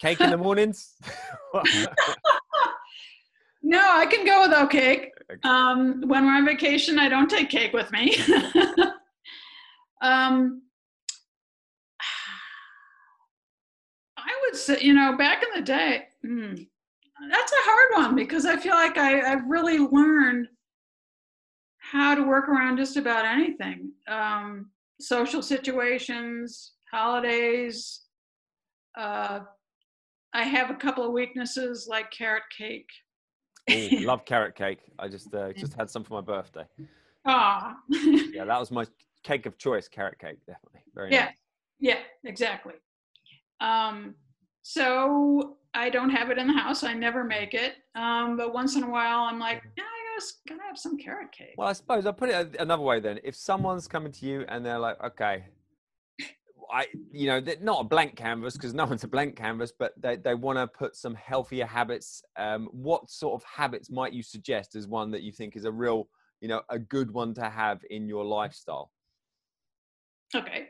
Cake 0.00 0.20
in 0.20 0.30
the 0.30 0.36
mornings? 0.36 0.94
No 3.66 3.80
i 3.80 4.04
can 4.04 4.26
go 4.26 4.42
without 4.42 4.70
cake. 4.70 5.10
Um, 5.42 6.02
when 6.06 6.26
we're 6.26 6.34
on 6.34 6.44
vacation 6.44 6.98
i 6.98 7.08
don't 7.08 7.30
take 7.30 7.48
cake 7.48 7.72
with 7.72 7.90
me. 7.92 8.14
Um, 10.02 10.60
would 14.54 14.60
say, 14.60 14.78
you 14.80 14.94
know, 14.94 15.16
back 15.16 15.42
in 15.42 15.48
the 15.54 15.66
day, 15.66 16.04
hmm, 16.22 16.54
that's 17.30 17.52
a 17.52 17.64
hard 17.64 18.04
one 18.04 18.14
because 18.14 18.46
I 18.46 18.56
feel 18.56 18.74
like 18.74 18.98
I, 18.98 19.32
I've 19.32 19.48
really 19.48 19.78
learned 19.78 20.48
how 21.78 22.14
to 22.14 22.22
work 22.22 22.48
around 22.48 22.76
just 22.76 22.96
about 22.96 23.24
anything. 23.24 23.92
Um, 24.08 24.70
social 25.00 25.42
situations, 25.42 26.72
holidays. 26.94 28.02
Uh, 28.96 29.40
I 30.32 30.44
have 30.44 30.70
a 30.70 30.74
couple 30.74 31.04
of 31.04 31.12
weaknesses 31.12 31.86
like 31.88 32.10
carrot 32.10 32.44
cake. 32.56 32.88
Ooh, 33.70 34.00
love 34.00 34.24
carrot 34.24 34.54
cake. 34.56 34.80
I 34.98 35.08
just 35.08 35.34
uh, 35.34 35.52
just 35.52 35.74
had 35.74 35.90
some 35.90 36.04
for 36.04 36.14
my 36.14 36.20
birthday. 36.20 36.64
Ah. 37.26 37.76
yeah, 37.88 38.44
that 38.44 38.60
was 38.60 38.70
my 38.70 38.86
cake 39.22 39.46
of 39.46 39.58
choice. 39.58 39.88
Carrot 39.88 40.18
cake, 40.18 40.38
definitely. 40.46 40.80
Very 40.94 41.12
yeah, 41.12 41.26
nice. 41.26 41.34
yeah, 41.80 41.98
exactly. 42.24 42.74
Um, 43.60 44.14
so 44.62 45.56
I 45.72 45.90
don't 45.90 46.10
have 46.10 46.30
it 46.30 46.38
in 46.38 46.46
the 46.46 46.52
house. 46.52 46.84
I 46.84 46.94
never 46.94 47.24
make 47.24 47.54
it. 47.54 47.74
Um, 47.94 48.36
but 48.36 48.52
once 48.52 48.76
in 48.76 48.82
a 48.82 48.90
while, 48.90 49.24
I'm 49.24 49.38
like, 49.38 49.62
yeah, 49.76 49.84
I 49.84 50.16
guess 50.16 50.34
gotta 50.48 50.62
have 50.66 50.78
some 50.78 50.98
carrot 50.98 51.32
cake. 51.32 51.54
Well, 51.56 51.68
I 51.68 51.72
suppose 51.72 52.06
I'll 52.06 52.12
put 52.12 52.28
it 52.28 52.56
another 52.58 52.82
way 52.82 53.00
then. 53.00 53.18
If 53.24 53.34
someone's 53.34 53.88
coming 53.88 54.12
to 54.12 54.26
you 54.26 54.44
and 54.48 54.64
they're 54.64 54.78
like, 54.78 55.02
okay, 55.02 55.44
I, 56.72 56.86
you 57.10 57.26
know, 57.26 57.40
not 57.60 57.80
a 57.80 57.84
blank 57.84 58.16
canvas 58.16 58.54
because 58.54 58.74
no 58.74 58.84
one's 58.86 59.04
a 59.04 59.08
blank 59.08 59.36
canvas, 59.36 59.72
but 59.76 59.92
they, 60.00 60.16
they 60.16 60.34
want 60.34 60.58
to 60.58 60.66
put 60.66 60.96
some 60.96 61.14
healthier 61.14 61.66
habits. 61.66 62.22
Um, 62.36 62.68
what 62.72 63.10
sort 63.10 63.40
of 63.40 63.44
habits 63.44 63.90
might 63.90 64.12
you 64.12 64.22
suggest 64.22 64.76
as 64.76 64.86
one 64.86 65.10
that 65.12 65.22
you 65.22 65.32
think 65.32 65.56
is 65.56 65.64
a 65.64 65.72
real, 65.72 66.08
you 66.40 66.48
know, 66.48 66.62
a 66.68 66.78
good 66.78 67.10
one 67.10 67.34
to 67.34 67.48
have 67.48 67.80
in 67.90 68.08
your 68.08 68.24
lifestyle? 68.24 68.90
Okay. 70.34 70.68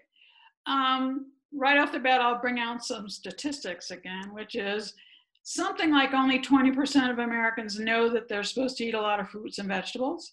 Um, 0.66 1.32
right 1.52 1.78
off 1.78 1.92
the 1.92 1.98
bat, 1.98 2.20
I'll 2.20 2.40
bring 2.40 2.58
out 2.58 2.84
some 2.84 3.08
statistics 3.08 3.90
again, 3.90 4.32
which 4.32 4.54
is 4.54 4.94
something 5.42 5.90
like 5.90 6.14
only 6.14 6.40
20% 6.40 7.10
of 7.10 7.18
Americans 7.18 7.78
know 7.78 8.08
that 8.08 8.28
they're 8.28 8.42
supposed 8.42 8.76
to 8.78 8.84
eat 8.84 8.94
a 8.94 9.00
lot 9.00 9.20
of 9.20 9.28
fruits 9.28 9.58
and 9.58 9.68
vegetables. 9.68 10.32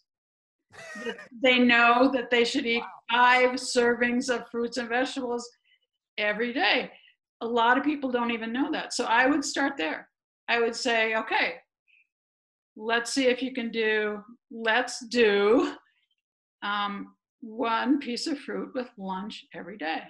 they 1.44 1.60
know 1.60 2.10
that 2.14 2.30
they 2.30 2.46
should 2.46 2.66
eat 2.66 2.84
five 3.12 3.52
servings 3.52 4.30
of 4.30 4.50
fruits 4.50 4.78
and 4.78 4.90
vegetables 4.90 5.50
every 6.18 6.54
day. 6.54 6.92
A 7.42 7.46
lot 7.46 7.78
of 7.78 7.84
people 7.84 8.12
don't 8.12 8.32
even 8.32 8.54
know 8.54 8.72
that. 8.72 8.94
So 8.94 9.06
I 9.06 9.26
would 9.26 9.44
start 9.44 9.74
there. 9.78 10.08
I 10.48 10.60
would 10.60 10.76
say, 10.76 11.16
okay, 11.16 11.56
let's 12.76 13.14
see 13.14 13.26
if 13.26 13.42
you 13.42 13.54
can 13.54 13.72
do, 13.72 14.20
let's 14.52 15.06
do 15.08 15.74
um, 16.64 17.16
one 17.42 18.00
piece 18.00 18.28
of 18.28 18.40
fruit 18.40 18.72
with 18.76 18.90
lunch 18.98 19.46
every 19.54 19.78
day 19.78 20.02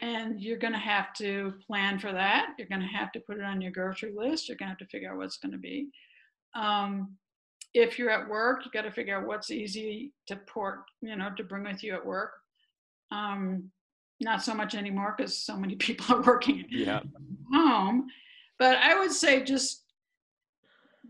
and 0.00 0.40
you're 0.40 0.58
going 0.58 0.72
to 0.72 0.78
have 0.78 1.12
to 1.14 1.54
plan 1.66 1.98
for 1.98 2.12
that. 2.12 2.50
You're 2.56 2.68
going 2.68 2.80
to 2.80 2.86
have 2.86 3.10
to 3.12 3.20
put 3.20 3.38
it 3.38 3.44
on 3.44 3.60
your 3.60 3.72
grocery 3.72 4.12
list. 4.16 4.48
You're 4.48 4.56
going 4.56 4.68
to 4.68 4.70
have 4.70 4.78
to 4.78 4.86
figure 4.86 5.10
out 5.10 5.18
what's 5.18 5.38
going 5.38 5.52
to 5.52 5.58
be. 5.58 5.88
Um, 6.54 7.16
if 7.74 7.98
you're 7.98 8.10
at 8.10 8.28
work, 8.28 8.64
you 8.64 8.70
got 8.72 8.82
to 8.82 8.90
figure 8.90 9.16
out 9.18 9.26
what's 9.26 9.50
easy 9.50 10.12
to 10.26 10.36
port, 10.36 10.80
you 11.00 11.14
know, 11.16 11.30
to 11.36 11.44
bring 11.44 11.64
with 11.64 11.82
you 11.82 11.94
at 11.94 12.04
work. 12.04 12.32
Um, 13.10 13.70
not 14.20 14.42
so 14.42 14.54
much 14.54 14.74
anymore 14.74 15.14
because 15.16 15.36
so 15.38 15.56
many 15.56 15.76
people 15.86 16.16
are 16.16 16.22
working 16.22 16.64
Yeah. 16.70 17.00
home. 17.52 18.08
But 18.58 18.78
I 18.78 18.98
would 18.98 19.12
say 19.12 19.44
just 19.44 19.84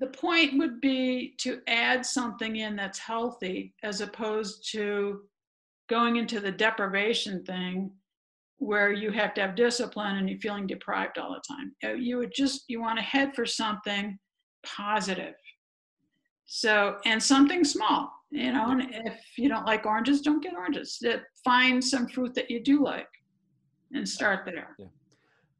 the 0.01 0.09
point 0.09 0.59
would 0.59 0.81
be 0.81 1.35
to 1.39 1.61
add 1.67 2.05
something 2.05 2.57
in 2.57 2.77
that's 2.77 2.99
healthy 2.99 3.75
as 3.83 4.01
opposed 4.01 4.71
to 4.73 5.23
going 5.89 6.17
into 6.17 6.39
the 6.39 6.53
deprivation 6.53 7.43
thing 7.45 7.91
where 8.59 8.93
you 8.93 9.11
have 9.11 9.33
to 9.35 9.41
have 9.41 9.55
discipline 9.57 10.17
and 10.17 10.29
you're 10.29 10.39
feeling 10.41 10.67
deprived 10.67 11.17
all 11.17 11.33
the 11.33 11.55
time. 11.55 11.99
You 12.01 12.19
would 12.19 12.33
just, 12.35 12.65
you 12.69 12.81
want 12.81 12.99
to 12.99 13.05
head 13.05 13.35
for 13.35 13.47
something 13.47 14.19
positive. 14.67 15.35
So, 16.51 16.97
and 17.05 17.23
something 17.23 17.63
small, 17.63 18.11
you 18.31 18.51
know, 18.53 18.71
and 18.71 18.89
if 18.91 19.21
you 19.37 19.51
don't 19.51 19.67
like 19.67 19.85
oranges, 19.85 20.23
don't 20.23 20.43
get 20.43 20.55
oranges. 20.55 20.99
Uh, 21.07 21.19
Find 21.45 21.85
some 21.85 22.09
fruit 22.09 22.35
that 22.37 22.51
you 22.51 22.59
do 22.59 22.83
like 22.83 23.09
and 23.93 24.09
start 24.09 24.47
there. 24.47 24.75
Yeah. 24.79 24.87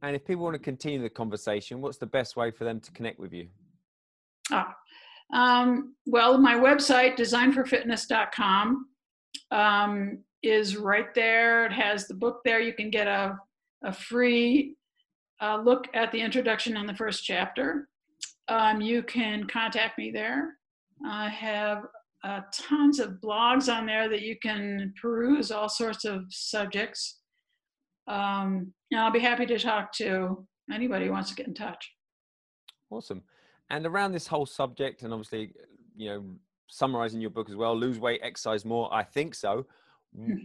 And 0.01 0.17
if 0.17 0.25
people 0.25 0.45
want 0.45 0.55
to 0.55 0.59
continue 0.59 1.03
the 1.03 1.11
conversation, 1.11 1.83
what's 1.83 1.99
the 1.99 2.07
best 2.07 2.37
way 2.37 2.51
for 2.51 2.65
them 2.65 2.81
to 2.81 2.91
connect 2.93 3.21
with 3.21 3.35
you? 3.35 3.49
Ah, 4.51 4.75
um, 5.35 5.95
well, 6.07 6.39
my 6.39 6.55
website, 6.55 7.19
designforfitness.com, 7.19 8.87
um, 9.51 10.19
is 10.43 10.79
right 10.79 11.15
there. 11.15 11.67
It 11.67 11.73
has 11.73 12.09
the 12.09 12.15
book 12.15 12.41
there. 12.47 12.61
You 12.61 12.73
can 12.73 12.89
get 12.89 13.07
a, 13.07 13.37
a 13.85 13.93
free 13.93 14.77
uh, 15.43 15.61
look 15.63 15.87
at 15.93 16.13
the 16.13 16.21
introduction 16.23 16.79
on 16.79 16.87
the 16.87 16.95
first 16.95 17.25
chapter. 17.25 17.89
Um, 18.49 18.81
you 18.81 19.03
can 19.03 19.45
contact 19.45 19.99
me 19.99 20.11
there. 20.11 20.58
I 21.07 21.29
have 21.29 21.85
uh, 22.25 22.41
tons 22.53 22.99
of 22.99 23.21
blogs 23.25 23.73
on 23.73 23.87
there 23.87 24.09
that 24.09 24.23
you 24.23 24.37
can 24.43 24.93
peruse 25.01 25.51
all 25.51 25.69
sorts 25.69 26.05
of 26.05 26.25
subjects. 26.31 27.21
Um, 28.07 28.73
and 28.91 29.01
I'll 29.01 29.13
be 29.13 29.19
happy 29.19 29.47
to 29.47 29.59
talk 29.59 29.93
to 29.95 30.47
anybody 30.73 31.07
who 31.07 31.13
wants 31.13 31.31
to 31.31 31.37
get 31.37 31.47
in 31.47 31.55
touch. 31.55 31.93
Awesome. 32.91 33.23
And 33.71 33.87
around 33.87 34.13
this 34.13 34.27
whole 34.27 34.47
subject, 34.47 35.03
and 35.03 35.13
obviously, 35.13 35.53
you 35.95 36.09
know, 36.09 36.25
summarizing 36.69 37.21
your 37.21 37.31
book 37.31 37.49
as 37.51 37.57
well, 37.57 37.77
lose 37.77 37.99
weight, 37.99 38.21
exercise 38.23 38.65
more. 38.65 38.93
I 38.93 39.03
think 39.03 39.35
so. 39.35 39.67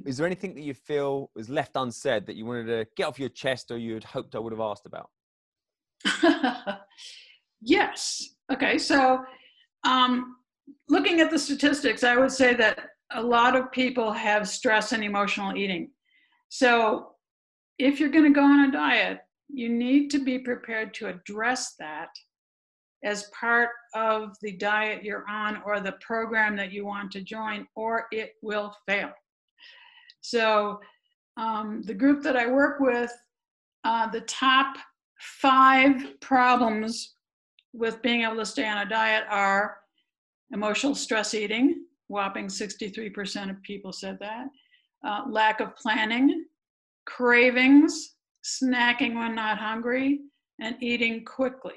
Is 0.05 0.17
there 0.17 0.25
anything 0.25 0.53
that 0.55 0.61
you 0.61 0.73
feel 0.73 1.31
was 1.35 1.49
left 1.49 1.71
unsaid 1.75 2.25
that 2.25 2.35
you 2.35 2.45
wanted 2.45 2.65
to 2.65 2.85
get 2.97 3.07
off 3.07 3.17
your 3.17 3.29
chest, 3.29 3.71
or 3.71 3.77
you 3.77 3.93
had 3.93 4.03
hoped 4.03 4.35
I 4.35 4.39
would 4.39 4.51
have 4.51 4.59
asked 4.59 4.85
about? 4.85 5.09
yes. 7.61 8.35
Okay. 8.51 8.77
So, 8.77 9.23
um, 9.85 10.35
looking 10.87 11.19
at 11.19 11.31
the 11.31 11.39
statistics, 11.39 12.03
I 12.03 12.17
would 12.17 12.31
say 12.31 12.53
that 12.55 12.89
a 13.11 13.21
lot 13.21 13.55
of 13.55 13.71
people 13.71 14.11
have 14.11 14.47
stress 14.47 14.91
and 14.91 15.03
emotional 15.03 15.55
eating. 15.55 15.91
So, 16.49 17.09
if 17.79 17.99
you're 17.99 18.09
going 18.09 18.31
to 18.31 18.39
go 18.39 18.43
on 18.43 18.69
a 18.69 18.71
diet, 18.71 19.19
you 19.49 19.69
need 19.69 20.09
to 20.11 20.19
be 20.19 20.39
prepared 20.39 20.93
to 20.95 21.07
address 21.07 21.73
that 21.79 22.09
as 23.03 23.29
part 23.37 23.69
of 23.95 24.35
the 24.41 24.53
diet 24.53 25.03
you're 25.03 25.27
on 25.27 25.61
or 25.65 25.79
the 25.79 25.93
program 25.93 26.55
that 26.55 26.71
you 26.71 26.85
want 26.85 27.11
to 27.11 27.21
join, 27.21 27.67
or 27.75 28.05
it 28.11 28.33
will 28.41 28.73
fail. 28.87 29.11
So, 30.21 30.79
um, 31.37 31.81
the 31.83 31.93
group 31.93 32.23
that 32.23 32.37
I 32.37 32.47
work 32.47 32.79
with, 32.79 33.11
uh, 33.83 34.07
the 34.09 34.21
top 34.21 34.77
five 35.19 36.19
problems 36.21 37.15
with 37.73 38.01
being 38.01 38.21
able 38.21 38.37
to 38.37 38.45
stay 38.45 38.67
on 38.67 38.85
a 38.85 38.89
diet 38.89 39.25
are 39.29 39.77
emotional 40.53 40.95
stress 40.95 41.33
eating, 41.33 41.85
whopping 42.07 42.47
63% 42.47 43.49
of 43.49 43.61
people 43.63 43.91
said 43.91 44.17
that, 44.19 44.47
uh, 45.05 45.23
lack 45.27 45.59
of 45.59 45.75
planning, 45.75 46.45
cravings, 47.05 48.15
snacking 48.43 49.15
when 49.15 49.35
not 49.35 49.57
hungry, 49.57 50.19
and 50.61 50.75
eating 50.81 51.25
quickly. 51.25 51.75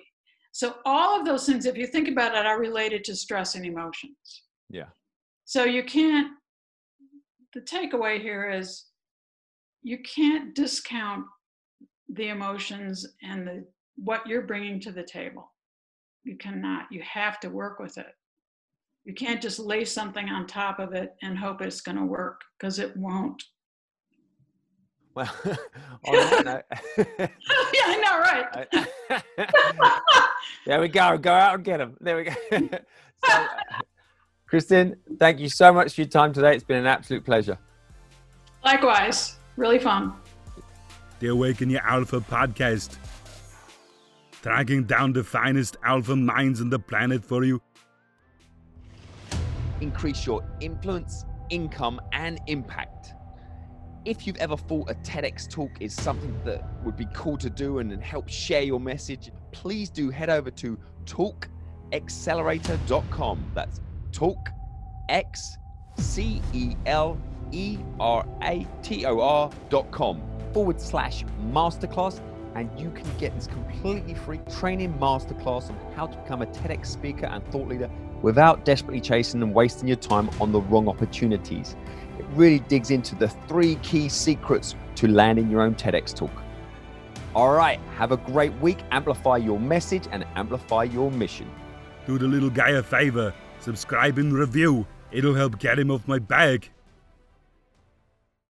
So, 0.53 0.77
all 0.85 1.19
of 1.19 1.27
those 1.27 1.45
things, 1.47 1.67
if 1.67 1.77
you 1.77 1.87
think 1.87 2.09
about 2.09 2.35
it, 2.35 2.47
are 2.47 2.59
related 2.59 3.05
to 3.05 3.17
stress 3.17 3.55
and 3.55 3.65
emotions. 3.65 4.45
Yeah. 4.71 4.89
So, 5.45 5.65
you 5.65 5.85
can't, 5.85 6.33
the 7.53 7.61
takeaway 7.61 8.21
here 8.21 8.51
is 8.51 8.87
you 9.83 9.99
can't 9.99 10.55
discount 10.55 11.25
the 12.09 12.29
emotions 12.29 13.07
and 13.23 13.47
the 13.47 13.65
what 13.97 14.27
you're 14.27 14.43
bringing 14.43 14.81
to 14.81 14.93
the 14.93 15.03
table. 15.03 15.51
You 16.25 16.37
cannot. 16.37 16.87
You 16.91 17.03
have 17.03 17.41
to 17.41 17.49
work 17.49 17.79
with 17.79 17.97
it. 17.99 18.15
You 19.07 19.14
can't 19.14 19.40
just 19.40 19.61
lay 19.61 19.85
something 19.85 20.29
on 20.29 20.49
top 20.49 20.81
of 20.81 20.92
it 20.92 21.14
and 21.23 21.38
hope 21.38 21.62
it's 21.62 21.81
going 21.81 21.97
to 21.97 22.05
work 22.05 22.40
because 22.59 22.81
it 22.81 22.95
won't. 22.97 23.40
Well, 25.14 25.33
on 26.05 26.45
that 26.45 26.66
note, 26.99 27.09
yeah, 27.23 27.85
I 27.87 27.97
know, 28.03 28.19
right? 28.19 29.27
I- 29.49 30.01
there 30.66 30.81
we 30.81 30.88
go. 30.88 31.16
Go 31.19 31.33
out 31.33 31.55
and 31.55 31.64
get 31.64 31.77
them. 31.79 31.97
There 32.01 32.16
we 32.16 32.25
go. 32.25 32.35
so, 33.25 33.47
Kristen, 34.49 34.97
thank 35.21 35.38
you 35.38 35.49
so 35.51 35.73
much 35.73 35.95
for 35.95 36.01
your 36.01 36.09
time 36.09 36.33
today. 36.33 36.57
It's 36.57 36.64
been 36.64 36.79
an 36.79 36.87
absolute 36.87 37.25
pleasure. 37.25 37.59
Likewise, 38.64 39.37
really 39.57 39.79
fun. 39.79 40.14
The 41.21 41.29
Awaken 41.29 41.71
Your 41.71 41.83
Alpha 41.87 42.21
podcast. 42.21 42.97
Tracking 44.42 44.83
down 44.83 45.12
the 45.12 45.23
finest 45.23 45.77
alpha 45.85 46.16
minds 46.16 46.61
on 46.61 46.71
the 46.71 46.79
planet 46.81 47.25
for 47.25 47.45
you. 47.45 47.62
Increase 49.81 50.27
your 50.27 50.43
influence, 50.61 51.25
income, 51.51 52.01
and 52.12 52.41
impact. 52.47 53.15
If 54.05 54.27
you've 54.27 54.37
ever 54.37 54.57
thought 54.57 54.91
a 54.91 54.95
TEDx 54.95 55.49
talk 55.49 55.71
is 55.81 55.95
something 55.95 56.37
that 56.45 56.65
would 56.85 56.97
be 56.97 57.07
cool 57.12 57.37
to 57.39 57.51
do 57.51 57.79
and 57.81 58.01
help 58.03 58.29
share 58.29 58.62
your 58.62 58.81
message, 58.81 59.31
please 59.53 59.91
do 59.91 60.11
head 60.11 60.31
over 60.31 60.51
to 60.53 60.79
talkxcelerator.com. 61.05 63.51
That's 63.55 63.81
talk 64.12 64.51
x 65.09 65.57
c 65.99 66.41
l 66.87 67.19
r 68.01 68.27
a 68.43 68.67
t 68.83 69.07
o 69.07 69.21
r 69.21 69.51
dot 69.71 69.91
com 69.91 70.21
forward 70.53 70.81
slash 70.81 71.25
masterclass 71.53 72.21
and 72.55 72.71
you 72.81 72.91
can 72.91 73.07
get 73.19 73.35
this 73.35 73.47
completely 73.47 74.15
free 74.15 74.41
training 74.59 74.93
masterclass 74.95 75.69
on 75.69 75.79
how 75.95 76.07
to 76.07 76.17
become 76.19 76.43
a 76.43 76.47
TEDx 76.47 76.87
speaker 76.87 77.27
and 77.27 77.45
thought 77.53 77.69
leader 77.69 77.91
without 78.27 78.65
desperately 78.65 79.01
chasing 79.01 79.41
and 79.41 79.55
wasting 79.55 79.87
your 79.87 79.97
time 79.97 80.29
on 80.41 80.51
the 80.51 80.61
wrong 80.61 80.89
opportunities. 80.89 81.77
It 82.19 82.27
really 82.33 82.59
digs 82.59 82.91
into 82.91 83.15
the 83.15 83.29
three 83.47 83.77
key 83.85 84.09
secrets 84.09 84.75
to 84.97 85.07
landing 85.07 85.49
your 85.49 85.61
own 85.61 85.77
TEDx 85.77 86.12
talk. 86.12 86.33
All 87.37 87.53
right, 87.53 87.79
have 87.95 88.11
a 88.11 88.17
great 88.17 88.53
week. 88.55 88.79
Amplify 88.91 89.37
your 89.37 89.61
message 89.61 90.09
and 90.11 90.27
amplify 90.35 90.83
your 90.83 91.12
mission. 91.12 91.49
Do 92.05 92.19
the 92.19 92.27
little 92.27 92.51
guy 92.51 92.71
a 92.71 92.83
favor. 92.83 93.33
Subscribe 93.61 94.19
and 94.19 94.33
review. 94.33 94.89
It'll 95.12 95.37
help 95.37 95.61
get 95.61 95.79
him 95.79 95.93
off 95.93 96.09
my 96.09 96.19
back. 96.19 96.71